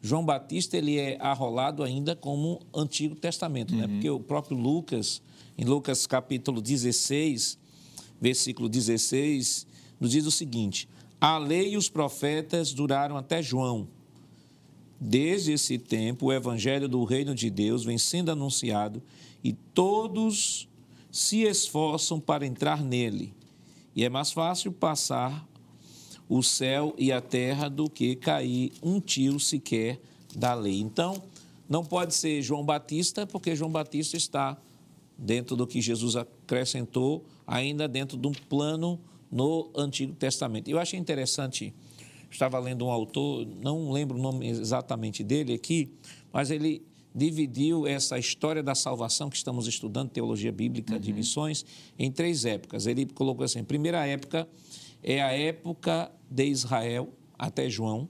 [0.00, 3.82] João Batista ele é arrolado ainda como Antigo Testamento, né?
[3.82, 3.88] uhum.
[3.88, 3.94] né?
[3.94, 5.20] porque o próprio Lucas,
[5.58, 7.58] em Lucas capítulo 16,
[8.20, 9.66] versículo 16,
[9.98, 10.88] nos diz o seguinte:
[11.20, 13.88] A lei e os profetas duraram até João.
[15.00, 19.02] Desde esse tempo, o evangelho do reino de Deus vem sendo anunciado
[19.44, 20.68] e todos
[21.10, 23.34] se esforçam para entrar nele.
[23.94, 25.46] E é mais fácil passar
[26.28, 30.00] o céu e a terra do que cair um tio sequer
[30.34, 30.80] da lei.
[30.80, 31.22] Então,
[31.68, 34.56] não pode ser João Batista, porque João Batista está
[35.16, 40.68] dentro do que Jesus acrescentou, ainda dentro de um plano no Antigo Testamento.
[40.68, 41.74] Eu achei interessante
[42.30, 45.90] estava lendo um autor, não lembro o nome exatamente dele aqui,
[46.32, 46.82] mas ele
[47.14, 51.00] dividiu essa história da salvação que estamos estudando, teologia bíblica uhum.
[51.00, 51.64] de missões,
[51.98, 52.86] em três épocas.
[52.86, 54.46] Ele colocou assim: primeira época
[55.02, 57.08] é a época de Israel
[57.38, 58.06] até João,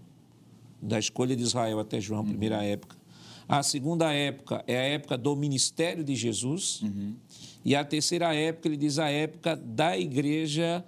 [0.83, 2.27] da escolha de Israel até João, uhum.
[2.27, 2.97] primeira época.
[3.49, 6.83] A segunda época é a época do ministério de Jesus.
[6.83, 7.15] Uhum.
[7.65, 10.85] E a terceira época, ele diz a época da igreja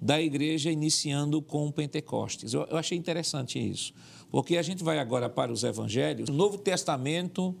[0.00, 2.52] da igreja iniciando com o Pentecostes.
[2.52, 3.92] Eu, eu achei interessante isso,
[4.30, 6.28] porque a gente vai agora para os evangelhos.
[6.28, 7.54] O Novo Testamento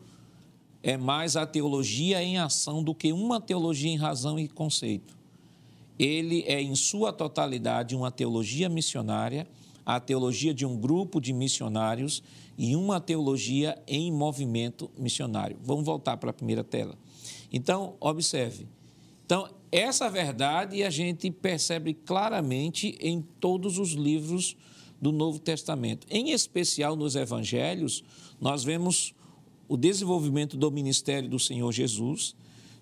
[0.82, 5.16] é mais a teologia em ação do que uma teologia em razão e conceito.
[5.98, 9.46] Ele é, em sua totalidade, uma teologia missionária,
[9.84, 12.22] a teologia de um grupo de missionários
[12.58, 15.56] e uma teologia em movimento missionário.
[15.62, 16.96] Vamos voltar para a primeira tela.
[17.52, 18.66] Então, observe.
[19.26, 24.56] Então, essa verdade a gente percebe claramente em todos os livros
[25.02, 26.06] do Novo Testamento.
[26.08, 28.04] Em especial nos evangelhos,
[28.40, 29.12] nós vemos
[29.68, 32.36] o desenvolvimento do ministério do Senhor Jesus,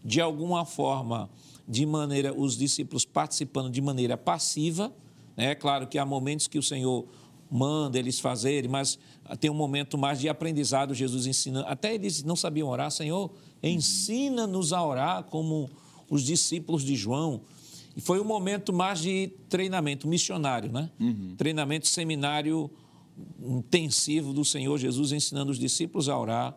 [0.04, 1.30] de alguma forma,
[1.66, 4.92] de maneira, os discípulos participando de maneira passiva.
[5.36, 7.06] É claro que há momentos que o Senhor
[7.50, 8.98] manda eles fazerem, mas
[9.40, 11.66] tem um momento mais de aprendizado, Jesus ensinando.
[11.66, 13.30] Até eles não sabiam orar, Senhor,
[13.62, 15.70] ensina-nos a orar como
[16.08, 17.42] os discípulos de João.
[17.96, 20.90] E foi um momento mais de treinamento missionário, né?
[20.98, 21.34] Uhum.
[21.36, 22.70] Treinamento seminário
[23.40, 26.56] intensivo do Senhor Jesus, ensinando os discípulos a orar,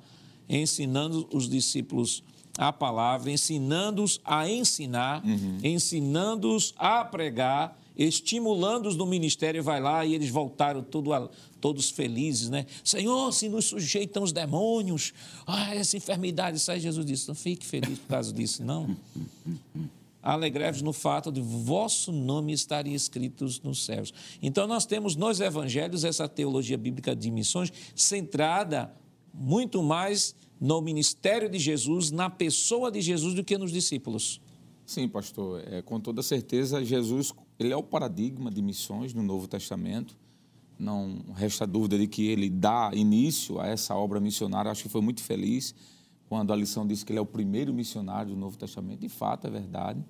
[0.50, 2.24] ensinando os discípulos
[2.58, 5.60] a palavra, ensinando-os a ensinar, uhum.
[5.64, 9.64] ensinando-os a pregar, estimulando-os no ministério.
[9.64, 10.86] Vai lá e eles voltaram
[11.60, 12.66] todos felizes, né?
[12.84, 15.14] Senhor, se nos sujeitam os demônios,
[15.45, 16.80] ah, essa enfermidade sai.
[16.80, 18.95] Jesus disse: Não fique feliz por causa disso, não.
[20.22, 24.14] Alegreve-vos no fato de vosso nome estaria escritos nos céus.
[24.41, 28.93] Então, nós temos nos evangelhos essa teologia bíblica de missões centrada
[29.34, 34.41] muito mais no ministério de Jesus, na pessoa de Jesus, do que nos discípulos.
[34.86, 35.62] Sim, pastor.
[35.66, 40.18] É, com toda certeza, Jesus ele é o paradigma de missões no Novo Testamento
[40.80, 44.72] não resta dúvida de que ele dá início a essa obra missionária.
[44.72, 45.74] Acho que foi muito feliz
[46.28, 48.99] quando a lição disse que ele é o primeiro missionário do Novo Testamento.
[48.99, 50.03] De fato, é verdade.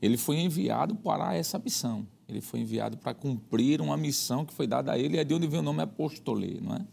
[0.00, 2.06] Ele foi enviado para essa missão.
[2.28, 5.46] Ele foi enviado para cumprir uma missão que foi dada a ele, é de onde
[5.46, 6.86] vem o nome apostolê, não é?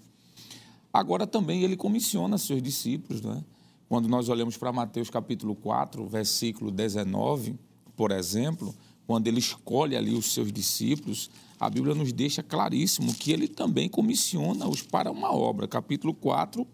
[0.91, 3.43] Agora também ele comissiona seus discípulos, não é?
[3.87, 7.55] Quando nós olhamos para Mateus capítulo 4, versículo 19,
[7.95, 8.75] por exemplo,
[9.07, 13.87] quando ele escolhe ali os seus discípulos, a Bíblia nos deixa claríssimo que ele também
[13.87, 15.65] comissiona-os para uma obra.
[15.67, 16.67] Capítulo 4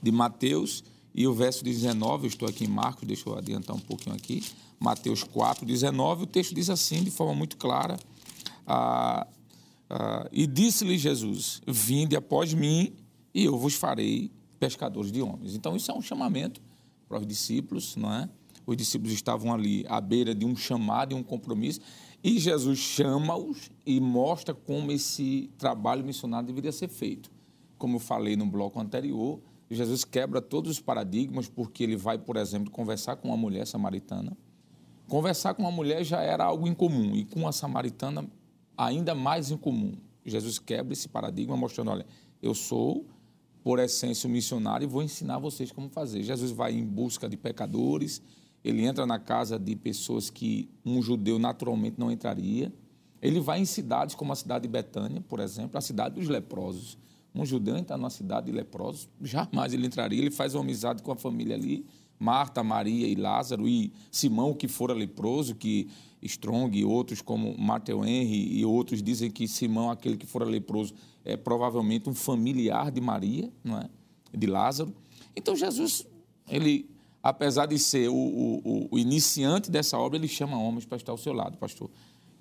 [0.00, 3.80] de Mateus e o verso 19, eu estou aqui em Marcos, deixa eu adiantar um
[3.80, 4.44] pouquinho aqui.
[4.78, 7.98] Mateus 4, 19, o texto diz assim, de forma muito clara:
[8.64, 9.26] ah,
[9.90, 12.92] ah, E disse-lhe Jesus: Vinde após mim,
[13.34, 15.56] e eu vos farei pescadores de homens.
[15.56, 16.60] Então, isso é um chamamento
[17.08, 18.28] para os discípulos, não é?
[18.68, 21.80] Os discípulos estavam ali à beira de um chamado e um compromisso.
[22.22, 27.30] E Jesus chama-os e mostra como esse trabalho missionário deveria ser feito.
[27.78, 29.40] Como eu falei no bloco anterior,
[29.70, 34.36] Jesus quebra todos os paradigmas, porque ele vai, por exemplo, conversar com uma mulher samaritana.
[35.08, 38.30] Conversar com uma mulher já era algo incomum, e com a samaritana,
[38.76, 39.94] ainda mais incomum.
[40.26, 42.04] Jesus quebra esse paradigma, mostrando: olha,
[42.42, 43.06] eu sou
[43.64, 46.22] por essência, o missionário e vou ensinar vocês como fazer.
[46.22, 48.20] Jesus vai em busca de pecadores,
[48.68, 52.72] ele entra na casa de pessoas que um judeu naturalmente não entraria.
[53.20, 56.98] Ele vai em cidades como a cidade de Betânia, por exemplo, a cidade dos leprosos.
[57.34, 60.18] Um judeu entra numa cidade de leprosos, jamais ele entraria.
[60.18, 61.84] Ele faz uma amizade com a família ali,
[62.18, 65.88] Marta, Maria e Lázaro, e Simão, que fora leproso, que
[66.22, 70.94] Strong e outros, como Matthew Henry e outros, dizem que Simão, aquele que fora leproso,
[71.24, 73.88] é provavelmente um familiar de Maria, não é?
[74.36, 74.92] de Lázaro.
[75.36, 76.06] Então, Jesus,
[76.50, 76.90] ele,
[77.28, 81.18] apesar de ser o, o, o iniciante dessa obra, ele chama homens para estar ao
[81.18, 81.90] seu lado, pastor.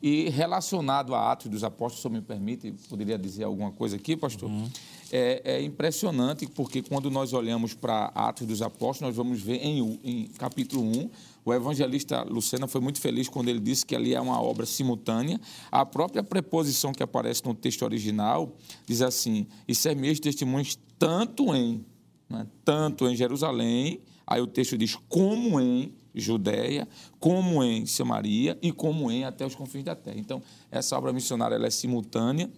[0.02, 4.48] E relacionado a Atos dos Apóstolos, se me permite, poderia dizer alguma coisa aqui, pastor?
[4.50, 4.70] Uhum.
[5.12, 10.00] É, é, impressionante, porque quando nós olhamos para Atos dos Apóstolos, nós vamos ver em,
[10.04, 11.10] em capítulo 1,
[11.44, 15.40] o evangelista Lucena foi muito feliz quando ele disse que ali é uma obra simultânea.
[15.72, 18.54] A própria preposição que aparece no texto original
[18.86, 21.84] diz assim: e ser meus testemunhos tanto em,
[22.30, 26.88] né, tanto em Jerusalém, aí o texto diz como em Judéia,
[27.20, 30.20] como em Samaria e como em até os confins da terra.
[30.20, 32.52] Então, essa obra missionária ela é simultânea.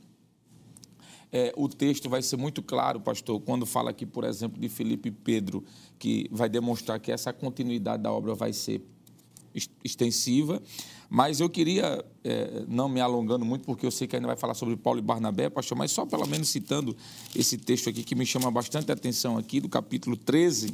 [1.31, 5.09] É, o texto vai ser muito claro, pastor, quando fala aqui, por exemplo, de Filipe
[5.09, 5.63] e Pedro,
[5.99, 8.81] que vai demonstrar que essa continuidade da obra vai ser
[9.83, 10.61] extensiva.
[11.07, 14.53] Mas eu queria, é, não me alongando muito, porque eu sei que ainda vai falar
[14.53, 16.95] sobre Paulo e Barnabé, pastor, mas só pelo menos citando
[17.35, 20.73] esse texto aqui que me chama bastante atenção aqui, do capítulo 13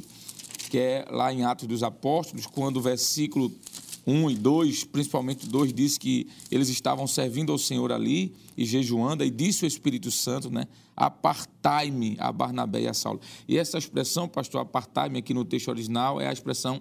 [0.68, 3.52] que é lá em Atos dos Apóstolos, quando o versículo
[4.06, 9.24] 1 e 2, principalmente 2, diz que eles estavam servindo ao Senhor ali e jejuando,
[9.24, 10.66] e disse o Espírito Santo, né?
[10.96, 13.20] Apartai-me a Barnabé e a Saulo.
[13.48, 16.80] E essa expressão, pastor, apartai-me aqui no texto original, é a expressão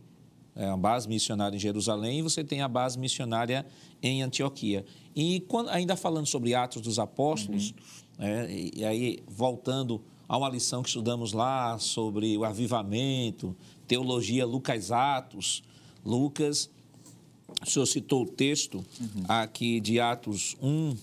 [0.55, 3.65] é a base missionária em Jerusalém, e você tem a base missionária
[4.01, 4.85] em Antioquia.
[5.15, 7.73] E quando, ainda falando sobre Atos dos Apóstolos,
[8.19, 8.25] uhum.
[8.25, 13.55] é, e, aí voltando a uma lição que estudamos lá sobre o avivamento,
[13.87, 15.63] teologia Lucas Atos,
[16.05, 16.69] Lucas,
[17.61, 19.23] o senhor citou o texto uhum.
[19.27, 20.95] aqui de Atos 1,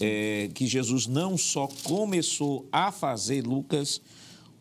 [0.00, 4.00] é, que Jesus não só começou a fazer, Lucas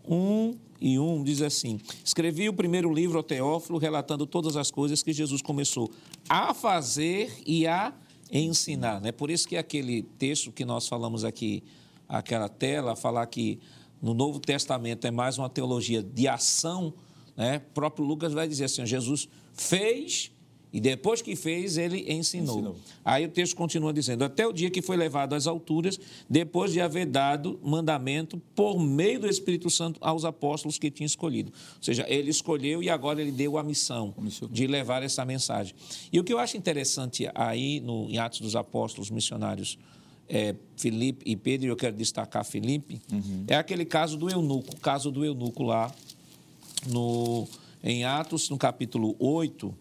[0.08, 5.04] 1, e 1 diz assim: Escrevi o primeiro livro ao Teófilo, relatando todas as coisas
[5.04, 5.92] que Jesus começou
[6.28, 7.94] a fazer e a
[8.32, 9.06] ensinar.
[9.06, 11.64] É por isso que aquele texto que nós falamos aqui,
[12.08, 13.60] aquela tela, falar que
[14.02, 16.94] no Novo Testamento é mais uma teologia de ação,
[17.36, 17.58] né?
[17.70, 20.32] O próprio Lucas vai dizer assim: Jesus fez
[20.72, 22.58] e depois que fez, ele ensinou.
[22.58, 22.76] ensinou.
[23.04, 26.00] Aí o texto continua dizendo: até o dia que foi levado às alturas,
[26.30, 31.52] depois de haver dado mandamento por meio do Espírito Santo aos apóstolos que tinha escolhido.
[31.78, 34.14] Ou seja, ele escolheu e agora ele deu a missão
[34.52, 35.74] de levar essa mensagem.
[36.12, 39.78] E o que eu acho interessante aí no, em Atos dos Apóstolos Missionários.
[40.32, 43.46] É, Felipe e Pedro, e eu quero destacar Felipe, uhum.
[43.48, 45.92] é aquele caso do eunuco, o caso do eunuco lá
[46.88, 47.48] no,
[47.84, 49.74] em Atos, no capítulo 8,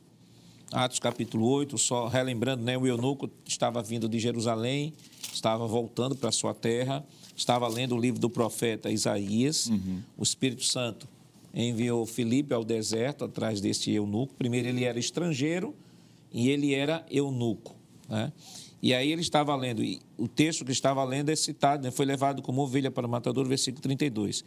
[0.73, 4.93] Atos capítulo 8, só relembrando, né, o eunuco estava vindo de Jerusalém,
[5.33, 7.05] estava voltando para a sua terra,
[7.35, 10.03] estava lendo o livro do profeta Isaías, uhum.
[10.17, 11.09] o Espírito Santo
[11.55, 14.35] enviou Filipe ao deserto atrás deste eunuco.
[14.35, 15.75] Primeiro ele era estrangeiro
[16.33, 17.75] e ele era eunuco.
[18.09, 18.33] Né?
[18.81, 21.91] E aí ele estava lendo, e o texto que estava lendo é citado, né?
[21.91, 24.45] foi levado como ovelha para o matador, versículo 32.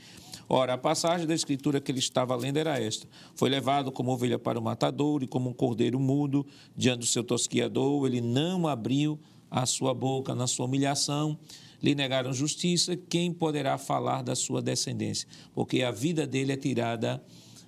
[0.48, 4.40] Ora, a passagem da escritura que ele estava lendo era esta: Foi levado como ovelha
[4.40, 9.20] para o matador, e como um cordeiro mudo diante do seu tosquiador, ele não abriu
[9.50, 11.38] a sua boca na sua humilhação.
[11.84, 15.28] Lhe negaram justiça, quem poderá falar da sua descendência?
[15.54, 17.22] Porque a vida dele é tirada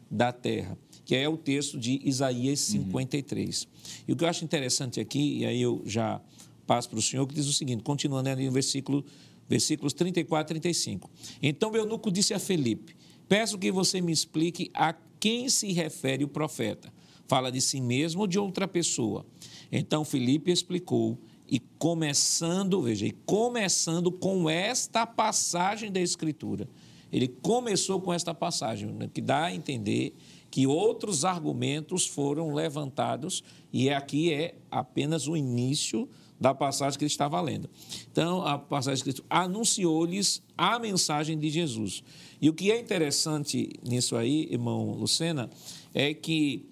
[0.09, 3.63] da terra que é o texto de Isaías 53.
[3.63, 3.69] Uhum.
[4.07, 6.21] E o que eu acho interessante aqui, e aí eu já
[6.65, 9.03] passo para o senhor, que diz o seguinte, continuando ali no versículo,
[9.47, 11.09] versículos 34 e 35.
[11.41, 12.95] Então o eunuco disse a Felipe:
[13.27, 16.93] Peço que você me explique a quem se refere o profeta.
[17.27, 19.25] Fala de si mesmo ou de outra pessoa?
[19.71, 26.67] Então Felipe explicou e começando, veja, e começando com esta passagem da Escritura.
[27.11, 30.15] Ele começou com esta passagem, né, que dá a entender
[30.49, 36.09] que outros argumentos foram levantados e aqui é apenas o início
[36.43, 37.69] da passagem que ele estava lendo.
[38.11, 42.03] Então, a passagem escrita anunciou-lhes a mensagem de Jesus.
[42.41, 45.49] E o que é interessante nisso aí, irmão Lucena,
[45.93, 46.65] é que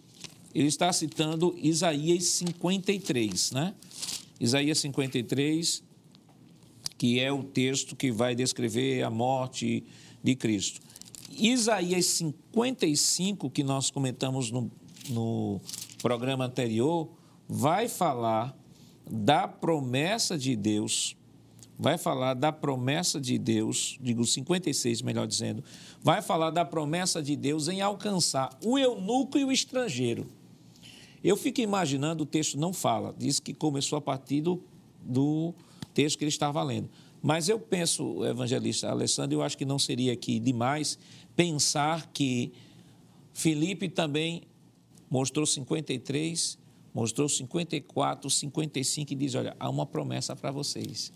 [0.53, 3.74] ele está citando Isaías 53, né?
[4.41, 5.82] Isaías 53,
[6.97, 9.86] que é o texto que vai descrever a morte
[10.22, 10.82] de Cristo.
[11.30, 14.69] Isaías 55, que nós comentamos no,
[15.07, 15.61] no
[16.01, 17.09] programa anterior,
[17.47, 18.61] vai falar
[19.12, 21.18] da promessa de Deus,
[21.78, 25.64] vai falar da promessa de Deus, digo 56, melhor dizendo,
[26.01, 30.28] vai falar da promessa de Deus em alcançar o eunuco e o estrangeiro.
[31.24, 34.64] Eu fico imaginando, o texto não fala, diz que começou a partir do,
[35.01, 35.53] do
[35.93, 36.89] texto que ele estava lendo.
[37.22, 40.97] Mas eu penso, evangelista Alessandro, eu acho que não seria aqui demais
[41.36, 42.51] pensar que
[43.34, 44.43] Felipe também
[45.09, 46.61] mostrou 53
[46.93, 51.11] mostrou 54, 55 e diz: Olha, há uma promessa para vocês.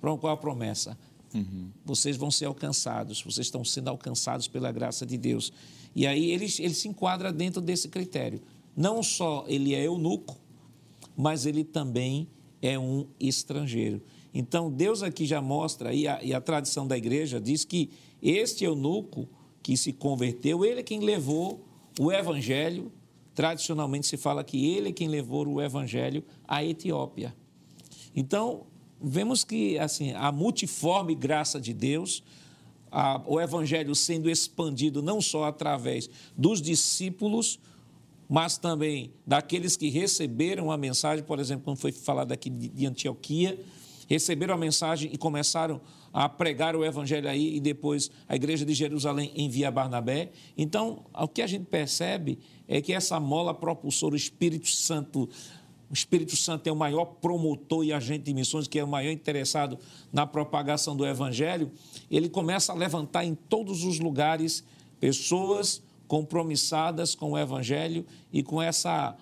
[0.00, 0.98] Qual a promessa?
[1.34, 1.70] Uhum.
[1.84, 5.52] Vocês vão ser alcançados, vocês estão sendo alcançados pela graça de Deus.
[5.94, 8.40] E aí ele, ele se enquadra dentro desse critério.
[8.76, 10.36] Não só ele é eunuco,
[11.16, 12.28] mas ele também
[12.60, 14.02] é um estrangeiro.
[14.32, 18.64] Então, Deus aqui já mostra, e a, e a tradição da igreja diz que este
[18.64, 19.28] eunuco
[19.62, 21.64] que se converteu, ele é quem levou
[21.98, 22.92] o evangelho
[23.34, 27.34] tradicionalmente se fala que ele é quem levou o evangelho à Etiópia.
[28.14, 28.66] Então,
[29.02, 32.22] vemos que assim, a multiforme graça de Deus,
[32.90, 37.58] a, o evangelho sendo expandido não só através dos discípulos,
[38.28, 42.86] mas também daqueles que receberam a mensagem, por exemplo, quando foi falado aqui de, de
[42.86, 43.58] Antioquia,
[44.08, 46.03] receberam a mensagem e começaram a
[46.36, 50.30] pregar o evangelho aí, e depois a igreja de Jerusalém envia Barnabé.
[50.56, 52.38] Então, o que a gente percebe
[52.68, 55.28] é que essa mola propulsora, o Espírito Santo,
[55.90, 59.10] o Espírito Santo é o maior promotor e agente de missões, que é o maior
[59.10, 59.78] interessado
[60.12, 61.70] na propagação do evangelho,
[62.10, 64.64] ele começa a levantar em todos os lugares
[65.00, 69.16] pessoas compromissadas com o evangelho e com essa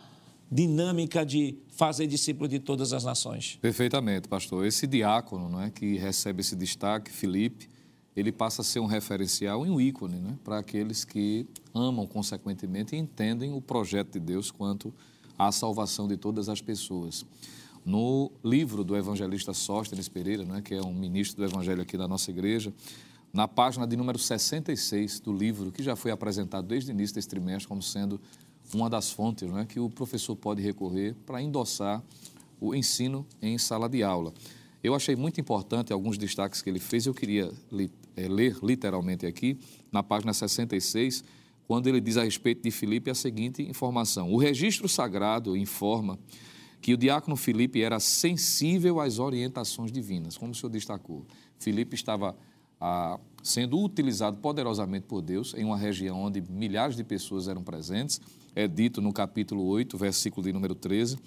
[0.50, 3.58] dinâmica de fazer discípulo de todas as nações.
[3.60, 4.64] Perfeitamente, pastor.
[4.64, 7.68] Esse diácono não é, que recebe esse destaque, Felipe,
[8.14, 12.94] ele passa a ser um referencial e um ícone né, para aqueles que amam, consequentemente,
[12.94, 14.94] e entendem o projeto de Deus quanto
[15.36, 17.26] à salvação de todas as pessoas.
[17.84, 22.06] No livro do evangelista Sóstenes Pereira, né, que é um ministro do evangelho aqui da
[22.06, 22.72] nossa igreja,
[23.32, 27.26] na página de número 66 do livro, que já foi apresentado desde o início desse
[27.26, 28.20] trimestre como sendo
[28.74, 32.02] uma das fontes né, que o professor pode recorrer para endossar
[32.60, 34.32] o ensino em sala de aula.
[34.82, 39.26] Eu achei muito importante alguns destaques que ele fez, eu queria li, é, ler literalmente
[39.26, 39.58] aqui,
[39.90, 41.22] na página 66,
[41.66, 46.18] quando ele diz a respeito de Filipe a seguinte informação: O registro sagrado informa
[46.80, 51.24] que o diácono Filipe era sensível às orientações divinas, como o senhor destacou.
[51.58, 52.36] Filipe estava
[52.80, 58.20] ah, sendo utilizado poderosamente por Deus em uma região onde milhares de pessoas eram presentes
[58.54, 61.18] é dito no capítulo 8, versículo de número 13,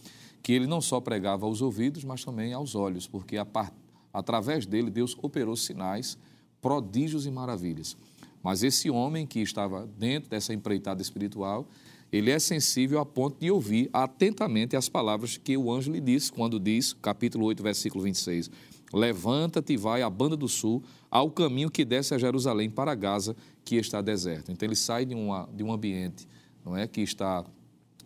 [0.41, 3.73] que ele não só pregava aos ouvidos, mas também aos olhos, porque part...
[4.13, 6.17] através dele Deus operou sinais,
[6.61, 7.97] prodígios e maravilhas.
[8.43, 11.67] Mas esse homem que estava dentro dessa empreitada espiritual,
[12.11, 16.32] ele é sensível a ponto de ouvir atentamente as palavras que o anjo lhe disse,
[16.32, 18.51] quando diz, capítulo 8, versículo 26,
[18.93, 23.36] Levanta-te e vai à banda do sul, ao caminho que desce a Jerusalém para Gaza,
[23.63, 24.51] que está deserto.
[24.51, 26.28] Então ele sai de, uma, de um ambiente
[26.66, 27.45] não é, que está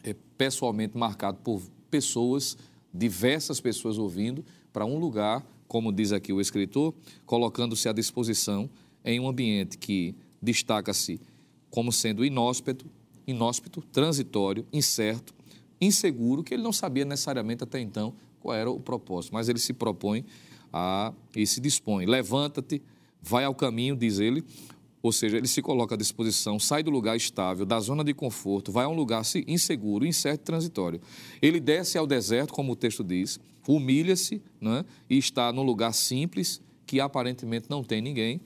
[0.03, 2.57] é, pessoalmente marcado por pessoas,
[2.93, 4.43] diversas pessoas ouvindo,
[4.73, 6.93] para um lugar, como diz aqui o escritor,
[7.25, 8.69] colocando-se à disposição
[9.03, 11.19] em um ambiente que destaca-se
[11.69, 12.85] como sendo inóspito,
[13.25, 15.33] inóspito, transitório, incerto,
[15.79, 19.73] inseguro, que ele não sabia necessariamente até então qual era o propósito, mas ele se
[19.73, 20.25] propõe
[20.73, 22.05] a, e se dispõe.
[22.05, 22.81] Levanta-te,
[23.21, 24.43] vai ao caminho, diz ele,
[25.01, 28.71] ou seja, ele se coloca à disposição, sai do lugar estável, da zona de conforto,
[28.71, 31.01] vai a um lugar inseguro, incerto e transitório.
[31.41, 36.61] Ele desce ao deserto, como o texto diz, humilha-se né, e está num lugar simples,
[36.85, 38.41] que aparentemente não tem ninguém.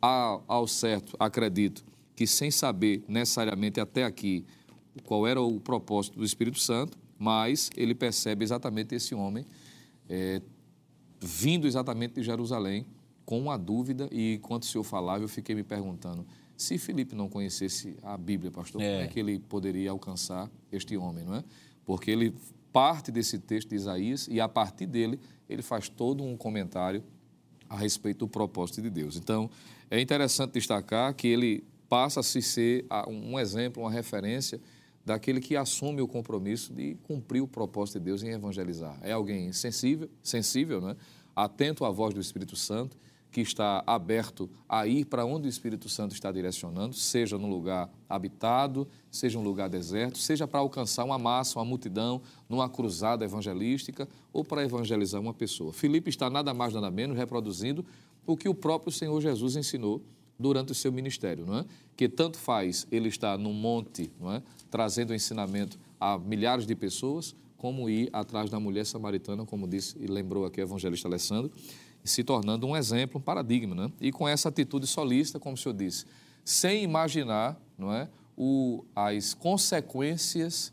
[0.00, 4.44] Ao certo, acredito que sem saber necessariamente até aqui
[5.04, 9.44] qual era o propósito do Espírito Santo, mas ele percebe exatamente esse homem
[10.08, 10.40] é,
[11.20, 12.86] vindo exatamente de Jerusalém
[13.24, 17.28] com uma dúvida e enquanto o senhor falava eu fiquei me perguntando se Felipe não
[17.28, 18.92] conhecesse a Bíblia, pastor, é.
[18.92, 21.44] como é que ele poderia alcançar este homem, não é?
[21.84, 22.34] Porque ele
[22.72, 25.18] parte desse texto de Isaías e a partir dele
[25.48, 27.02] ele faz todo um comentário
[27.68, 29.16] a respeito do propósito de Deus.
[29.16, 29.50] Então,
[29.90, 34.60] é interessante destacar que ele passa a se ser um exemplo, uma referência
[35.04, 38.98] daquele que assume o compromisso de cumprir o propósito de Deus em evangelizar.
[39.02, 40.96] É alguém sensível, sensível, né?
[41.36, 42.96] atento à voz do Espírito Santo,
[43.34, 47.90] que está aberto a ir para onde o Espírito Santo está direcionando, seja num lugar
[48.08, 54.08] habitado, seja um lugar deserto, seja para alcançar uma massa, uma multidão, numa cruzada evangelística
[54.32, 55.72] ou para evangelizar uma pessoa.
[55.72, 57.84] Filipe está nada mais nada menos reproduzindo
[58.24, 60.00] o que o próprio Senhor Jesus ensinou
[60.38, 61.64] durante o seu ministério, não é?
[61.96, 64.44] Que tanto faz ele estar num monte, não é?
[64.70, 70.06] Trazendo ensinamento a milhares de pessoas, como ir atrás da mulher samaritana, como disse e
[70.06, 71.50] lembrou aqui o evangelista Alessandro,
[72.04, 73.92] se tornando um exemplo, um paradigma, né?
[74.00, 76.04] E com essa atitude solista, como o senhor disse,
[76.44, 80.72] sem imaginar, não é, o, as consequências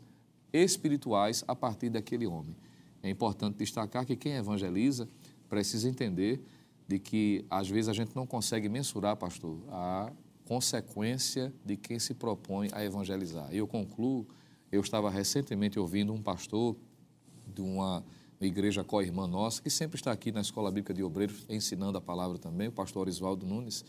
[0.52, 2.54] espirituais a partir daquele homem.
[3.02, 5.08] É importante destacar que quem evangeliza
[5.48, 6.44] precisa entender
[6.86, 10.12] de que às vezes a gente não consegue mensurar, pastor, a
[10.44, 13.48] consequência de quem se propõe a evangelizar.
[13.52, 14.26] Eu concluo,
[14.70, 16.76] eu estava recentemente ouvindo um pastor
[17.46, 18.04] de uma
[18.46, 22.38] igreja co-irmã nossa, que sempre está aqui na Escola Bíblica de Obreiros ensinando a palavra
[22.38, 23.84] também, o pastor Oswaldo Nunes,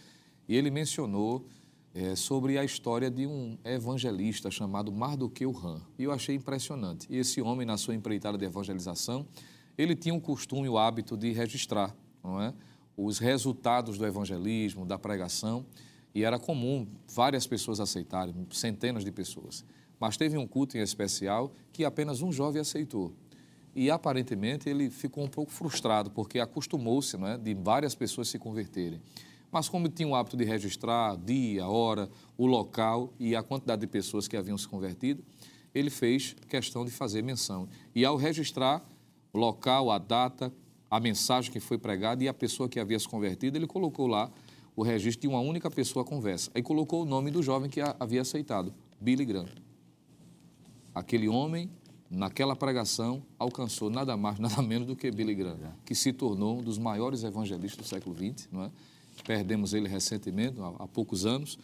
[0.48, 1.46] e ele mencionou
[1.94, 5.82] é, sobre a história de um evangelista chamado Mardoqueu Ram.
[5.98, 7.08] E eu achei impressionante.
[7.10, 9.28] E esse homem, na sua empreitada de evangelização,
[9.78, 12.54] ele tinha um costume, o hábito de registrar, não é?
[12.96, 15.66] os resultados do evangelismo, da pregação,
[16.14, 19.66] e era comum várias pessoas aceitarem, centenas de pessoas.
[20.00, 23.14] Mas teve um culto em especial que apenas um jovem aceitou.
[23.76, 29.02] E aparentemente ele ficou um pouco frustrado, porque acostumou-se é, de várias pessoas se converterem.
[29.52, 33.88] Mas como tinha o hábito de registrar dia, hora, o local e a quantidade de
[33.88, 35.24] pessoas que haviam se convertido,
[35.74, 37.68] ele fez questão de fazer menção.
[37.96, 38.84] E ao registrar
[39.32, 40.54] o local, a data,
[40.90, 44.32] a mensagem que foi pregada e a pessoa que havia se convertido, ele colocou lá
[44.76, 46.52] o registro de uma única pessoa conversa.
[46.54, 49.50] Aí colocou o nome do jovem que havia aceitado, Billy Graham.
[50.94, 51.70] Aquele homem,
[52.14, 56.64] naquela pregação, alcançou nada mais, nada menos do que Billy Graham, que se tornou um
[56.64, 58.48] dos maiores evangelistas do século XX.
[58.52, 58.72] Não é?
[59.26, 61.58] Perdemos ele recentemente, há poucos anos,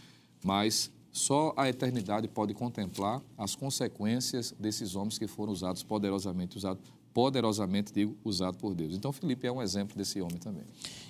[0.44, 6.82] mas só a eternidade pode contemplar as consequências desses homens que foram usados, poderosamente usados
[7.14, 8.94] poderosamente, digo, usado por Deus.
[8.94, 10.64] Então, Felipe é um exemplo desse homem também.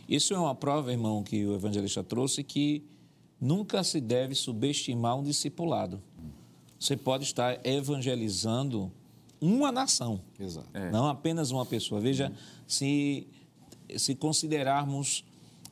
[0.08, 2.84] Isso é uma prova, irmão, que o evangelista trouxe, que
[3.40, 6.02] nunca se deve subestimar um discipulado.
[6.80, 8.92] Você pode estar evangelizando
[9.42, 10.70] uma nação, Exato.
[10.74, 10.92] É.
[10.92, 12.02] não apenas uma pessoa.
[12.02, 12.32] Veja,
[12.68, 13.28] se,
[13.98, 15.24] se considerarmos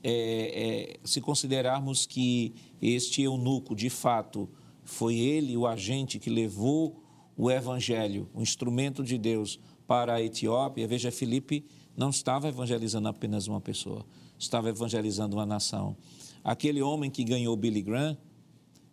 [0.04, 4.50] é, é, se considerarmos que este eunuco, de fato,
[4.84, 7.04] foi ele o agente que levou
[7.36, 11.66] o evangelho, o instrumento de Deus para a Etiópia, veja, Filipe
[11.96, 14.06] não estava evangelizando apenas uma pessoa,
[14.38, 15.98] estava evangelizando uma nação.
[16.44, 18.18] Aquele homem que ganhou Billy Graham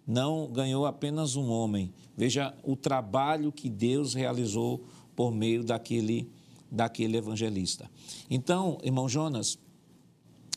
[0.06, 1.92] não ganhou apenas um homem.
[2.16, 4.84] Veja o trabalho que Deus realizou
[5.16, 6.28] por meio daquele,
[6.70, 7.90] daquele evangelista.
[8.28, 9.58] Então, irmão Jonas,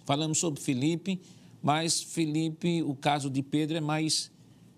[0.05, 1.19] falamos sobre Filipe,
[1.61, 4.31] mas Filipe, o caso de Pedro é mais,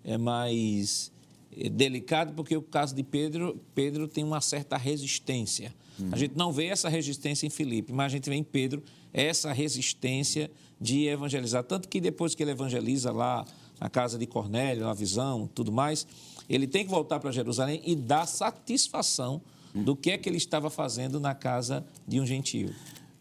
[0.04, 1.12] é mais
[1.56, 5.74] é delicado porque o caso de Pedro, Pedro tem uma certa resistência.
[5.98, 6.08] Uhum.
[6.12, 8.82] A gente não vê essa resistência em Filipe, mas a gente vê em Pedro
[9.12, 11.64] essa resistência de evangelizar.
[11.64, 13.44] Tanto que depois que ele evangeliza lá
[13.80, 16.06] na casa de Cornélio, na visão, tudo mais,
[16.48, 19.40] ele tem que voltar para Jerusalém e dar satisfação
[19.74, 22.74] do que é que ele estava fazendo na casa de um gentio.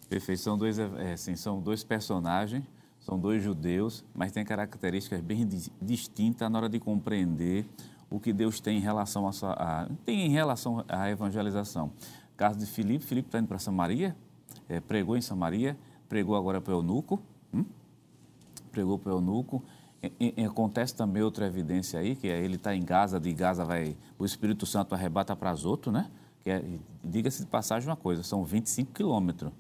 [0.10, 0.42] Perfeito.
[0.42, 2.64] São dois, é, assim, são dois personagens,
[3.00, 5.48] são dois judeus, mas têm características bem
[5.82, 7.66] distintas na hora de compreender
[8.10, 11.92] o que Deus tem em relação a, a tem em relação à evangelização.
[12.36, 14.16] Caso de Filipe, Filipe está indo para Samaria,
[14.68, 15.78] é, pregou em Samaria,
[16.08, 17.22] pregou agora para o eunuco,
[17.54, 17.66] hum?
[18.72, 19.64] pregou para o eunuco,
[20.02, 23.66] E, e, acontece também outra evidência aí, que é ele está em Gaza, de Gaza
[23.66, 26.10] vai, o Espírito Santo arrebata para Azoto, né?
[26.46, 26.64] É,
[27.04, 29.52] diga-se de passagem uma coisa, são 25 quilômetros.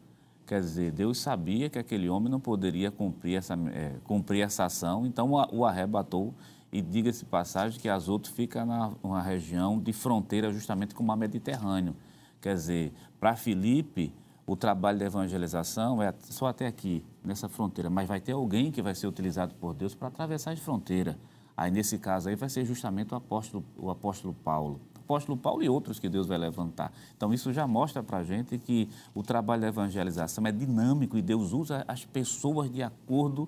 [0.47, 5.05] Quer dizer, Deus sabia que aquele homem não poderia cumprir essa, é, cumprir essa ação,
[5.05, 6.33] então o, o arrebatou.
[6.71, 11.05] E diga-se de passagem que Azoto fica na uma região de fronteira justamente com o
[11.05, 11.95] mar Mediterrâneo.
[12.39, 14.13] Quer dizer, para Filipe,
[14.49, 18.81] o trabalho de evangelização é só até aqui, nessa fronteira, mas vai ter alguém que
[18.81, 21.19] vai ser utilizado por Deus para atravessar a fronteira.
[21.55, 24.81] Aí, nesse caso aí, vai ser justamente o apóstolo, o apóstolo Paulo.
[24.95, 26.91] O apóstolo Paulo e outros que Deus vai levantar.
[27.15, 31.21] Então, isso já mostra para a gente que o trabalho da evangelização é dinâmico e
[31.21, 33.47] Deus usa as pessoas de acordo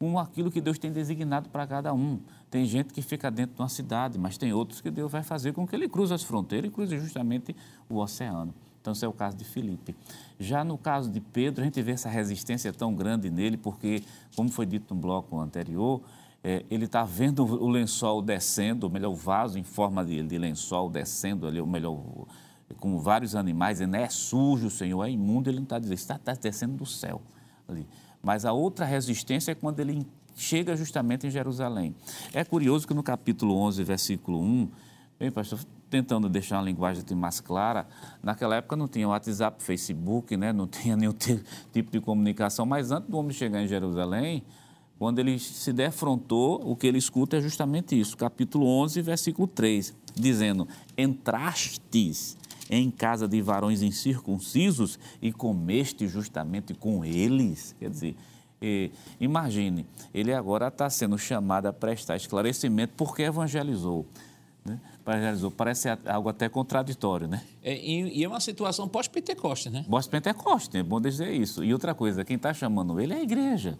[0.00, 2.18] com aquilo que Deus tem designado para cada um.
[2.50, 5.52] Tem gente que fica dentro de uma cidade, mas tem outros que Deus vai fazer
[5.52, 7.54] com que ele cruze as fronteiras e cruze justamente
[7.88, 8.52] o oceano.
[8.80, 9.94] Então, esse é o caso de Filipe.
[10.38, 14.02] Já no caso de Pedro, a gente vê essa resistência tão grande nele, porque,
[14.34, 16.00] como foi dito no bloco anterior,
[16.42, 20.38] é, ele está vendo o lençol descendo, ou melhor, o vaso em forma de, de
[20.38, 22.02] lençol descendo ali, ou melhor,
[22.78, 26.32] com vários animais, ele é sujo, Senhor, é imundo, ele não está dizendo, está, está
[26.32, 27.20] descendo do céu.
[27.68, 27.86] Ali.
[28.22, 31.94] Mas a outra resistência é quando ele chega justamente em Jerusalém.
[32.32, 34.70] É curioso que no capítulo 11, versículo 1,
[35.18, 37.86] bem, pastor, tentando deixar uma linguagem mais clara.
[38.22, 40.52] Naquela época não tinha WhatsApp, Facebook, né?
[40.52, 41.12] não tinha nenhum
[41.72, 44.44] tipo de comunicação, mas antes do homem chegar em Jerusalém,
[44.98, 49.94] quando ele se defrontou, o que ele escuta é justamente isso, capítulo 11, versículo 3,
[50.14, 52.36] dizendo: Entrastes
[52.68, 57.74] em casa de varões incircuncisos e comeste justamente com eles.
[57.80, 58.16] Quer dizer,
[59.18, 64.06] imagine, ele agora está sendo chamado a prestar esclarecimento porque evangelizou.
[64.64, 64.78] Né?
[65.56, 67.42] Parece algo até contraditório, né?
[67.62, 69.84] É, e, e, é uma situação pós-Pentecoste, né?
[69.88, 71.64] Pós-Pentecoste, é bom dizer isso.
[71.64, 73.78] E outra coisa, quem está chamando ele é a igreja.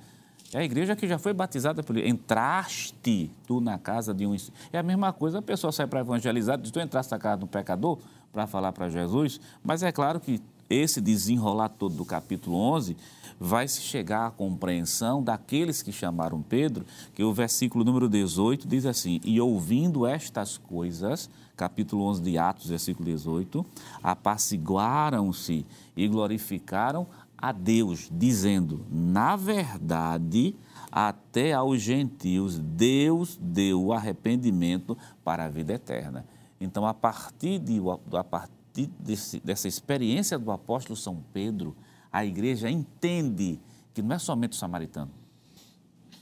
[0.52, 2.08] É a igreja que já foi batizada por ele.
[2.08, 4.34] Entraste tu na casa de um...
[4.72, 7.44] É a mesma coisa, a pessoa sai para evangelizar, diz, tu entraste na casa de
[7.44, 7.98] um pecador
[8.32, 10.40] para falar para Jesus, mas é claro que
[10.70, 12.96] esse desenrolar todo do capítulo 11
[13.40, 18.86] vai se chegar à compreensão daqueles que chamaram Pedro, que o versículo número 18 diz
[18.86, 23.66] assim: E ouvindo estas coisas, capítulo 11 de Atos, versículo 18,
[24.02, 25.66] apaciguaram-se
[25.96, 27.06] e glorificaram
[27.36, 30.54] a Deus, dizendo: Na verdade,
[30.92, 36.26] até aos gentios, Deus deu o arrependimento para a vida eterna.
[36.60, 37.80] Então, a partir, de,
[38.12, 38.59] a partir
[38.98, 41.76] desse, dessa experiência do apóstolo São Pedro,
[42.12, 43.60] a igreja entende
[43.92, 45.10] que não é somente o samaritano.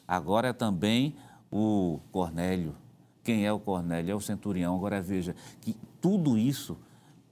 [0.07, 1.15] Agora é também
[1.51, 2.75] o Cornélio.
[3.23, 4.13] Quem é o Cornélio?
[4.13, 4.75] É o centurião.
[4.75, 6.79] Agora veja que tudo isso,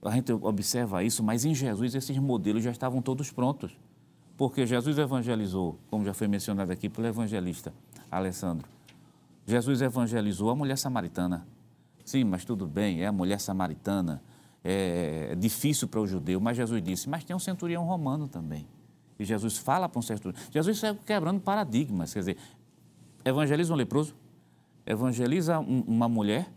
[0.02, 3.76] a gente observa isso, mas em Jesus esses modelos já estavam todos prontos.
[4.36, 7.72] Porque Jesus evangelizou, como já foi mencionado aqui pelo evangelista
[8.10, 8.68] Alessandro.
[9.46, 11.46] Jesus evangelizou a mulher samaritana.
[12.04, 14.22] Sim, mas tudo bem, é a mulher samaritana
[14.68, 18.66] é, difícil para o judeu, mas Jesus disse, mas tem um centurião romano também.
[19.16, 20.42] E Jesus fala para um centurião.
[20.50, 22.36] Jesus sai quebrando paradigmas, quer dizer,
[23.24, 24.14] evangeliza um leproso,
[24.84, 26.50] evangeliza um, uma mulher,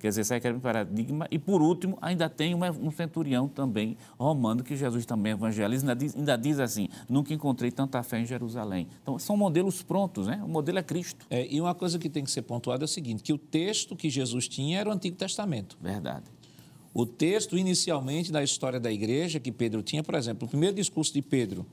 [0.00, 4.64] quer dizer, sai quebrando paradigma, e por último, ainda tem uma, um centurião também romano,
[4.64, 8.88] que Jesus também evangeliza, ainda diz, ainda diz assim, nunca encontrei tanta fé em Jerusalém.
[9.00, 10.42] Então, são modelos prontos, né?
[10.44, 11.24] O modelo é Cristo.
[11.30, 13.94] É, e uma coisa que tem que ser pontuada é o seguinte, que o texto
[13.94, 15.78] que Jesus tinha era o Antigo Testamento.
[15.80, 16.24] Verdade.
[16.94, 21.12] O texto, inicialmente, da história da igreja que Pedro tinha, por exemplo, o primeiro discurso
[21.12, 21.66] de Pedro,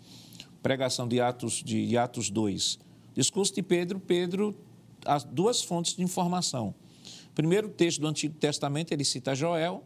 [0.63, 2.79] pregação de Atos, de Atos 2.
[3.13, 4.55] Discurso de Pedro, Pedro,
[5.05, 6.73] as duas fontes de informação.
[7.35, 9.83] Primeiro, texto do Antigo Testamento, ele cita Joel,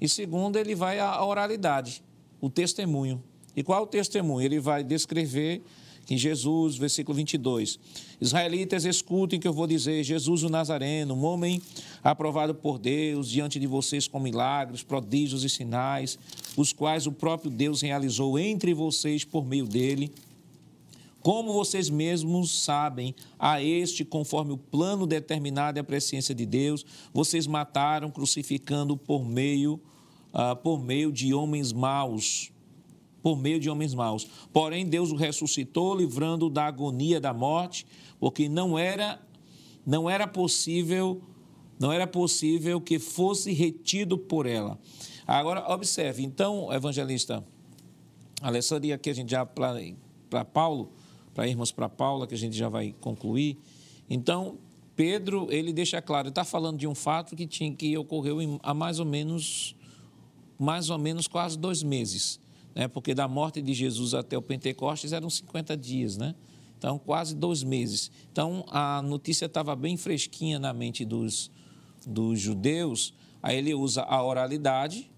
[0.00, 2.04] e segundo, ele vai à oralidade,
[2.40, 3.20] o testemunho.
[3.56, 4.46] E qual é o testemunho?
[4.46, 5.60] Ele vai descrever
[6.08, 7.78] em Jesus, versículo 22.
[8.20, 10.02] Israelitas, escutem o que eu vou dizer.
[10.02, 11.60] Jesus o Nazareno, um homem
[12.02, 16.18] aprovado por Deus diante de vocês com milagres, prodígios e sinais,
[16.56, 20.12] os quais o próprio Deus realizou entre vocês por meio dele.
[21.20, 26.86] Como vocês mesmos sabem, a este, conforme o plano determinado e a presciência de Deus,
[27.12, 29.80] vocês mataram, crucificando por meio,
[30.32, 32.52] uh, por meio de homens maus
[33.22, 34.26] por meio de homens maus.
[34.52, 37.86] Porém, Deus o ressuscitou, livrando da agonia da morte,
[38.18, 39.20] porque não era
[39.84, 41.22] não era possível
[41.78, 44.78] não era possível que fosse retido por ela.
[45.26, 47.44] Agora, observe, então, evangelista
[48.40, 50.92] Alessandro, e aqui a gente já para Paulo,
[51.34, 53.58] para irmos para Paula, que a gente já vai concluir.
[54.08, 54.58] Então,
[54.96, 58.98] Pedro, ele deixa claro, está falando de um fato que tinha que ocorreu há mais
[58.98, 59.74] ou menos
[60.58, 62.40] mais ou menos quase dois meses
[62.78, 62.86] né?
[62.86, 66.32] porque da morte de Jesus até o Pentecostes eram 50 dias, né?
[66.78, 68.08] Então, quase dois meses.
[68.30, 71.50] Então, a notícia estava bem fresquinha na mente dos,
[72.08, 73.14] dos judeus.
[73.42, 75.10] Aí ele usa a oralidade,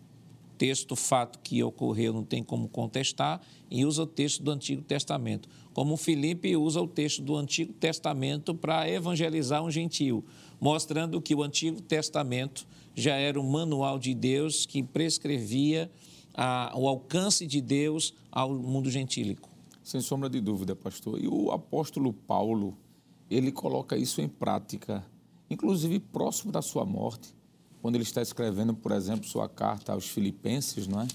[0.58, 3.40] texto, fato que ocorreu, não tem como contestar,
[3.70, 5.48] e usa o texto do Antigo Testamento.
[5.72, 10.22] Como Filipe usa o texto do Antigo Testamento para evangelizar um gentio,
[10.60, 15.90] mostrando que o Antigo Testamento já era um manual de Deus que prescrevia
[16.34, 19.48] a, o alcance de Deus ao mundo gentílico.
[19.82, 21.18] Sem sombra de dúvida, pastor.
[21.22, 22.76] E o apóstolo Paulo,
[23.30, 25.04] ele coloca isso em prática,
[25.50, 27.34] inclusive próximo da sua morte,
[27.82, 31.08] quando ele está escrevendo, por exemplo, sua carta aos Filipenses, não é?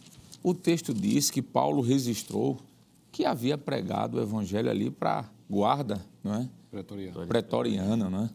[0.44, 2.58] O texto diz que Paulo registrou
[3.12, 6.50] que havia pregado o evangelho ali para guarda, não é?
[6.70, 7.26] Pretoriana.
[7.26, 8.30] Pretoriana, não é?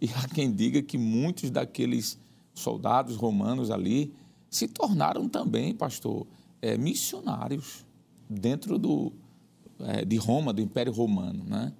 [0.00, 2.18] E há quem diga que muitos daqueles
[2.54, 4.12] soldados romanos ali
[4.50, 6.26] se tornaram também, pastor,
[6.60, 7.84] é, missionários
[8.28, 9.12] dentro do,
[9.80, 11.44] é, de Roma, do Império Romano.
[11.44, 11.72] Né?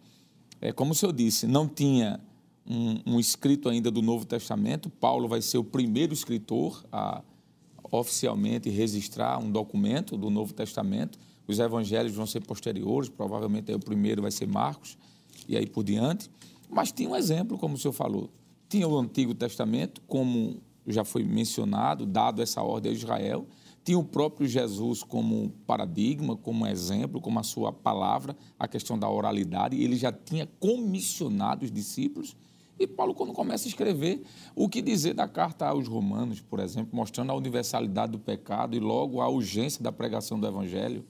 [0.60, 2.20] É, como o senhor disse, não tinha
[2.66, 7.22] um, um, escrito ainda do Novo Testamento, Paulo vai ser o primeiro escritor a
[7.90, 11.18] oficialmente registrar um documento do Novo Testamento.
[11.46, 14.96] Os evangelhos vão ser posteriores, provavelmente o primeiro vai ser Marcos,
[15.48, 16.30] e aí por diante.
[16.70, 18.30] Mas tinha um exemplo, como o senhor falou.
[18.68, 23.46] Tinha o Antigo Testamento, como já foi mencionado, dado essa ordem a Israel,
[23.84, 29.10] tinha o próprio Jesus como paradigma, como exemplo, como a sua palavra, a questão da
[29.10, 32.36] oralidade, ele já tinha comissionado os discípulos.
[32.82, 34.24] E Paulo, quando começa a escrever,
[34.56, 38.80] o que dizer da carta aos Romanos, por exemplo, mostrando a universalidade do pecado e
[38.80, 41.04] logo a urgência da pregação do Evangelho.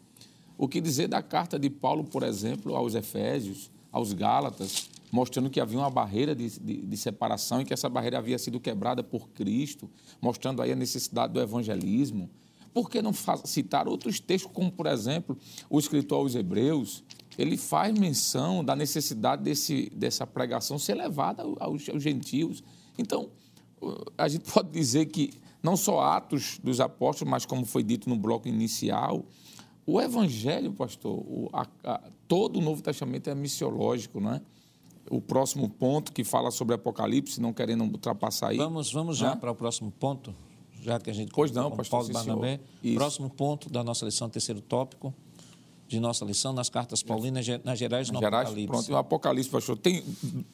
[0.58, 5.58] O que dizer da carta de Paulo, por exemplo, aos Efésios, aos Gálatas, mostrando que
[5.60, 9.30] havia uma barreira de, de, de, separação e que essa barreira havia sido quebrada por
[9.30, 9.88] Cristo,
[10.20, 12.28] mostrando aí a necessidade do evangelismo.
[12.74, 15.38] Por que não citar outros textos, como, por exemplo,
[15.70, 17.02] o escritor aos Hebreus,
[17.38, 22.62] ele faz menção da necessidade desse, dessa pregação ser levada aos, aos gentios.
[22.98, 23.30] Então,
[24.16, 25.32] a gente pode dizer que
[25.62, 29.24] não só Atos dos Apóstolos, mas como foi dito no bloco inicial,
[29.86, 34.40] o Evangelho, pastor, o, a, a, todo o Novo Testamento é missiológico, não é?
[35.10, 38.56] o próximo ponto que fala sobre Apocalipse, não querendo ultrapassar aí.
[38.56, 40.34] Vamos, vamos já para o próximo ponto,
[40.80, 41.32] já que a gente...
[41.32, 42.60] Pois não, pastor, Paulo Barnabé.
[42.94, 45.12] Próximo ponto da nossa lição, terceiro tópico
[45.92, 48.66] de nossa lição, nas cartas paulinas, nas gerais no Gerais, Apocalipse.
[48.66, 49.76] Pronto, o Apocalipse, pastor.
[49.76, 50.02] Tem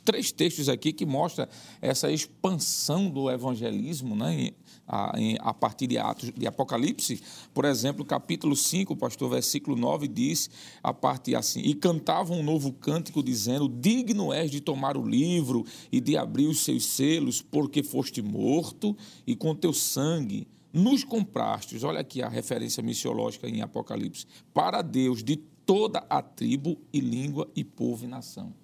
[0.04, 1.48] três textos aqui que mostram
[1.80, 4.52] essa expansão do evangelismo, né?
[4.88, 7.20] a, a partir de Atos de Apocalipse,
[7.52, 10.48] por exemplo, capítulo 5, pastor, versículo 9 diz
[10.82, 15.64] a parte assim: "E cantavam um novo cântico dizendo: Digno és de tomar o livro
[15.92, 18.96] e de abrir os seus selos, porque foste morto
[19.26, 21.84] e com teu sangue nos comprastes".
[21.84, 24.26] Olha aqui a referência missiológica em Apocalipse.
[24.52, 28.54] Para Deus de toda a tribo e língua e povo e nação.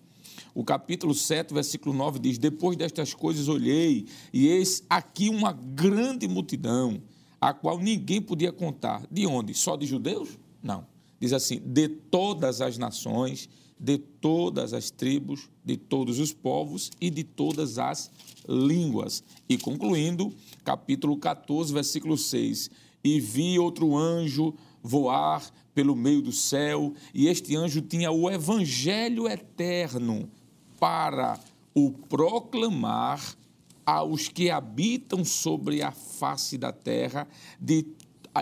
[0.55, 6.26] O capítulo 7, versículo 9 diz: Depois destas coisas olhei, e eis aqui uma grande
[6.26, 7.02] multidão,
[7.40, 9.06] a qual ninguém podia contar.
[9.10, 9.55] De onde?
[9.55, 10.39] Só de judeus?
[10.62, 10.86] Não.
[11.20, 13.48] Diz assim: de todas as nações,
[13.78, 18.10] de todas as tribos, de todos os povos e de todas as
[18.48, 19.22] línguas.
[19.48, 20.32] E concluindo,
[20.64, 22.70] capítulo 14, versículo 6:
[23.02, 29.26] E vi outro anjo voar pelo meio do céu, e este anjo tinha o evangelho
[29.28, 30.30] eterno
[30.78, 31.40] para
[31.74, 33.36] o proclamar
[33.84, 37.26] aos que habitam sobre a face da terra
[37.60, 37.86] de,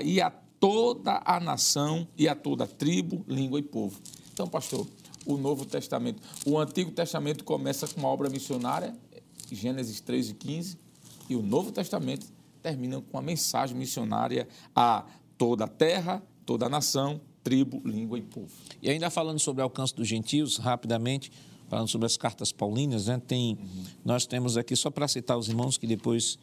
[0.05, 3.99] e a toda a nação e a toda a tribo, língua e povo.
[4.33, 4.87] Então, pastor,
[5.27, 8.95] o Novo Testamento, o Antigo Testamento começa com uma obra missionária,
[9.51, 10.79] Gênesis 3 e 15,
[11.29, 12.27] e o Novo Testamento
[12.63, 15.05] termina com uma mensagem missionária a
[15.37, 18.51] toda a terra, toda a nação, tribo, língua e povo.
[18.81, 21.33] E ainda falando sobre o alcance dos gentios, rapidamente,
[21.69, 23.21] falando sobre as cartas paulinas, né?
[23.27, 23.85] Tem, uhum.
[24.05, 26.39] nós temos aqui, só para citar os irmãos que depois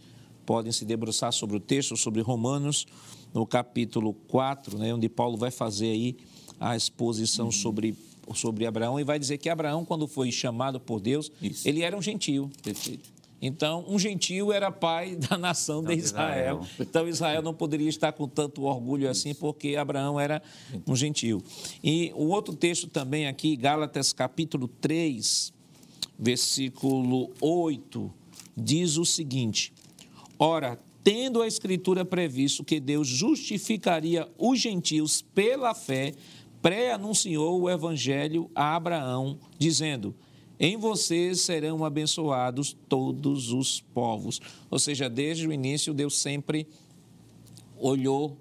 [0.45, 2.87] podem se debruçar sobre o texto, sobre Romanos,
[3.31, 6.17] no capítulo 4, né, onde Paulo vai fazer aí
[6.59, 7.51] a exposição uhum.
[7.51, 7.95] sobre,
[8.33, 11.67] sobre Abraão e vai dizer que Abraão, quando foi chamado por Deus, Isso.
[11.67, 12.49] ele era um gentio.
[12.63, 13.19] Perfeito.
[13.41, 16.65] Então, um gentio era pai da nação de Israel.
[16.79, 20.41] Então, Israel não poderia estar com tanto orgulho assim, porque Abraão era
[20.85, 21.41] um gentio.
[21.83, 25.53] E o outro texto também aqui, Gálatas capítulo 3,
[26.17, 28.11] versículo 8,
[28.57, 29.73] diz o seguinte:
[30.37, 36.13] Ora, tendo a Escritura previsto que Deus justificaria os gentios pela fé,
[36.61, 40.15] pré-anunciou o evangelho a Abraão, dizendo
[40.59, 44.41] em vocês serão abençoados todos os povos.
[44.69, 46.67] Ou seja, desde o início, Deus sempre
[47.77, 48.37] olhou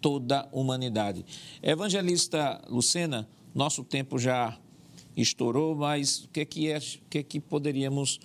[0.00, 1.24] toda a humanidade.
[1.60, 4.56] Evangelista Lucena, nosso tempo já
[5.16, 8.20] estourou, mas o que é que, é, o que, é que poderíamos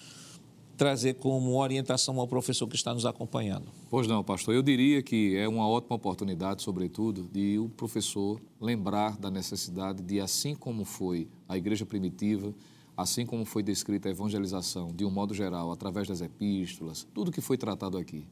[0.83, 3.67] trazer como orientação ao professor que está nos acompanhando?
[3.89, 4.53] Pois não, pastor.
[4.53, 10.19] Eu diria que é uma ótima oportunidade, sobretudo, de o professor lembrar da necessidade de,
[10.19, 12.53] assim como foi a igreja primitiva,
[12.97, 17.39] assim como foi descrita a evangelização, de um modo geral, através das epístolas, tudo que
[17.39, 18.27] foi tratado aqui,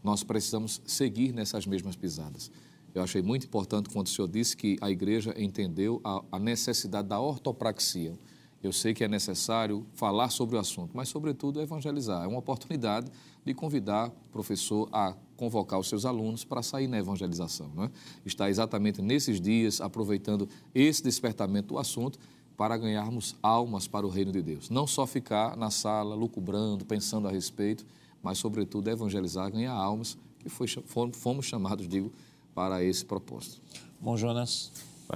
[0.00, 2.52] nós precisamos seguir nessas mesmas pisadas.
[2.94, 7.08] Eu achei muito importante quando o senhor disse que a igreja entendeu a, a necessidade
[7.08, 8.16] da ortopraxia
[8.62, 12.24] eu sei que é necessário falar sobre o assunto, mas, sobretudo, evangelizar.
[12.24, 13.10] É uma oportunidade
[13.44, 17.70] de convidar o professor a convocar os seus alunos para sair na evangelização.
[17.74, 17.90] Não é?
[18.24, 22.18] Está exatamente nesses dias aproveitando esse despertamento do assunto
[22.56, 24.70] para ganharmos almas para o reino de Deus.
[24.70, 27.84] Não só ficar na sala, lucubrando, pensando a respeito,
[28.22, 30.66] mas, sobretudo, evangelizar, ganhar almas, que foi,
[31.12, 32.10] fomos chamados, digo,
[32.54, 33.60] para esse propósito.
[34.00, 34.72] Bom, Jonas.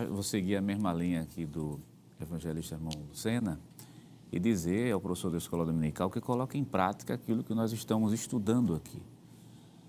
[0.08, 1.80] Vou seguir a mesma linha aqui do
[2.20, 3.60] evangelista irmão Lucena,
[4.32, 8.12] e dizer ao professor da escola dominical que coloque em prática aquilo que nós estamos
[8.12, 9.02] estudando aqui.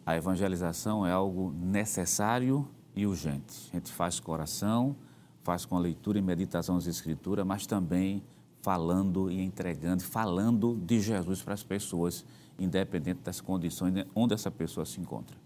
[0.06, 3.70] A evangelização é algo necessário e urgente.
[3.72, 4.96] A gente faz coração,
[5.44, 8.24] faz com a leitura e meditação das Escrituras, mas também
[8.62, 12.26] falando e entregando, falando de Jesus para as pessoas,
[12.60, 15.41] independente das condições onde essa pessoa se encontra.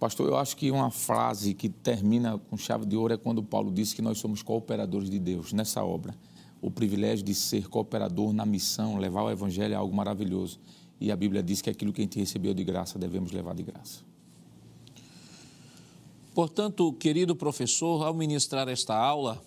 [0.00, 3.70] Pastor, eu acho que uma frase que termina com chave de ouro é quando Paulo
[3.70, 6.14] disse que nós somos cooperadores de Deus nessa obra.
[6.62, 10.58] O privilégio de ser cooperador na missão, levar o evangelho é algo maravilhoso.
[10.98, 13.62] E a Bíblia diz que aquilo que a gente recebeu de graça devemos levar de
[13.62, 14.00] graça.
[16.34, 19.42] Portanto, querido professor, ao ministrar esta aula,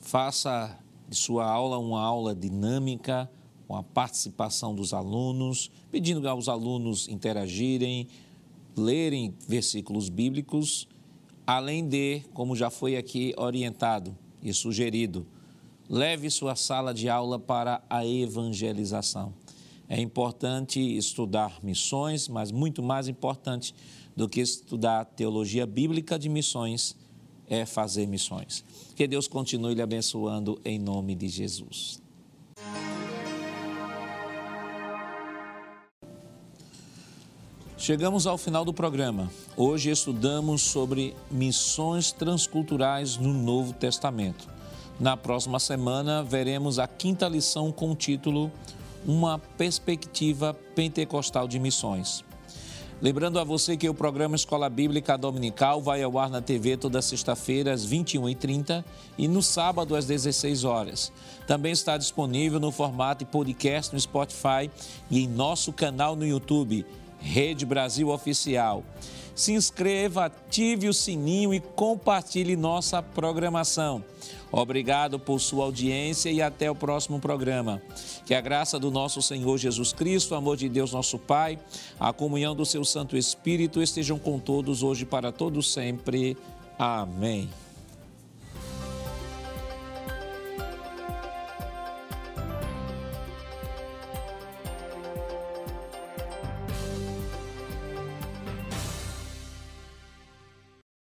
[0.00, 0.76] faça
[1.08, 3.30] de sua aula uma aula dinâmica,
[3.68, 8.08] com a participação dos alunos, pedindo aos alunos interagirem,
[8.76, 10.88] lerem versículos bíblicos,
[11.46, 15.26] além de, como já foi aqui orientado e sugerido,
[15.88, 19.34] leve sua sala de aula para a evangelização.
[19.88, 23.74] É importante estudar missões, mas muito mais importante
[24.16, 26.96] do que estudar teologia bíblica de missões
[27.46, 28.64] é fazer missões.
[28.94, 32.02] Que Deus continue lhe abençoando em nome de Jesus.
[37.84, 39.30] Chegamos ao final do programa.
[39.54, 44.48] Hoje estudamos sobre missões transculturais no Novo Testamento.
[44.98, 48.50] Na próxima semana, veremos a quinta lição com o título
[49.06, 52.24] Uma Perspectiva Pentecostal de Missões.
[53.02, 57.02] Lembrando a você que o programa Escola Bíblica Dominical vai ao ar na TV toda
[57.02, 58.82] sexta-feira às 21h30
[59.18, 61.12] e no sábado às 16 horas.
[61.46, 64.70] Também está disponível no formato podcast no Spotify
[65.10, 66.86] e em nosso canal no YouTube
[67.24, 68.84] Rede Brasil Oficial.
[69.34, 74.04] Se inscreva, ative o sininho e compartilhe nossa programação.
[74.52, 77.82] Obrigado por sua audiência e até o próximo programa.
[78.24, 81.58] Que a graça do nosso Senhor Jesus Cristo, o amor de Deus nosso Pai,
[81.98, 86.36] a comunhão do seu Santo Espírito estejam com todos hoje para todos sempre.
[86.78, 87.48] Amém.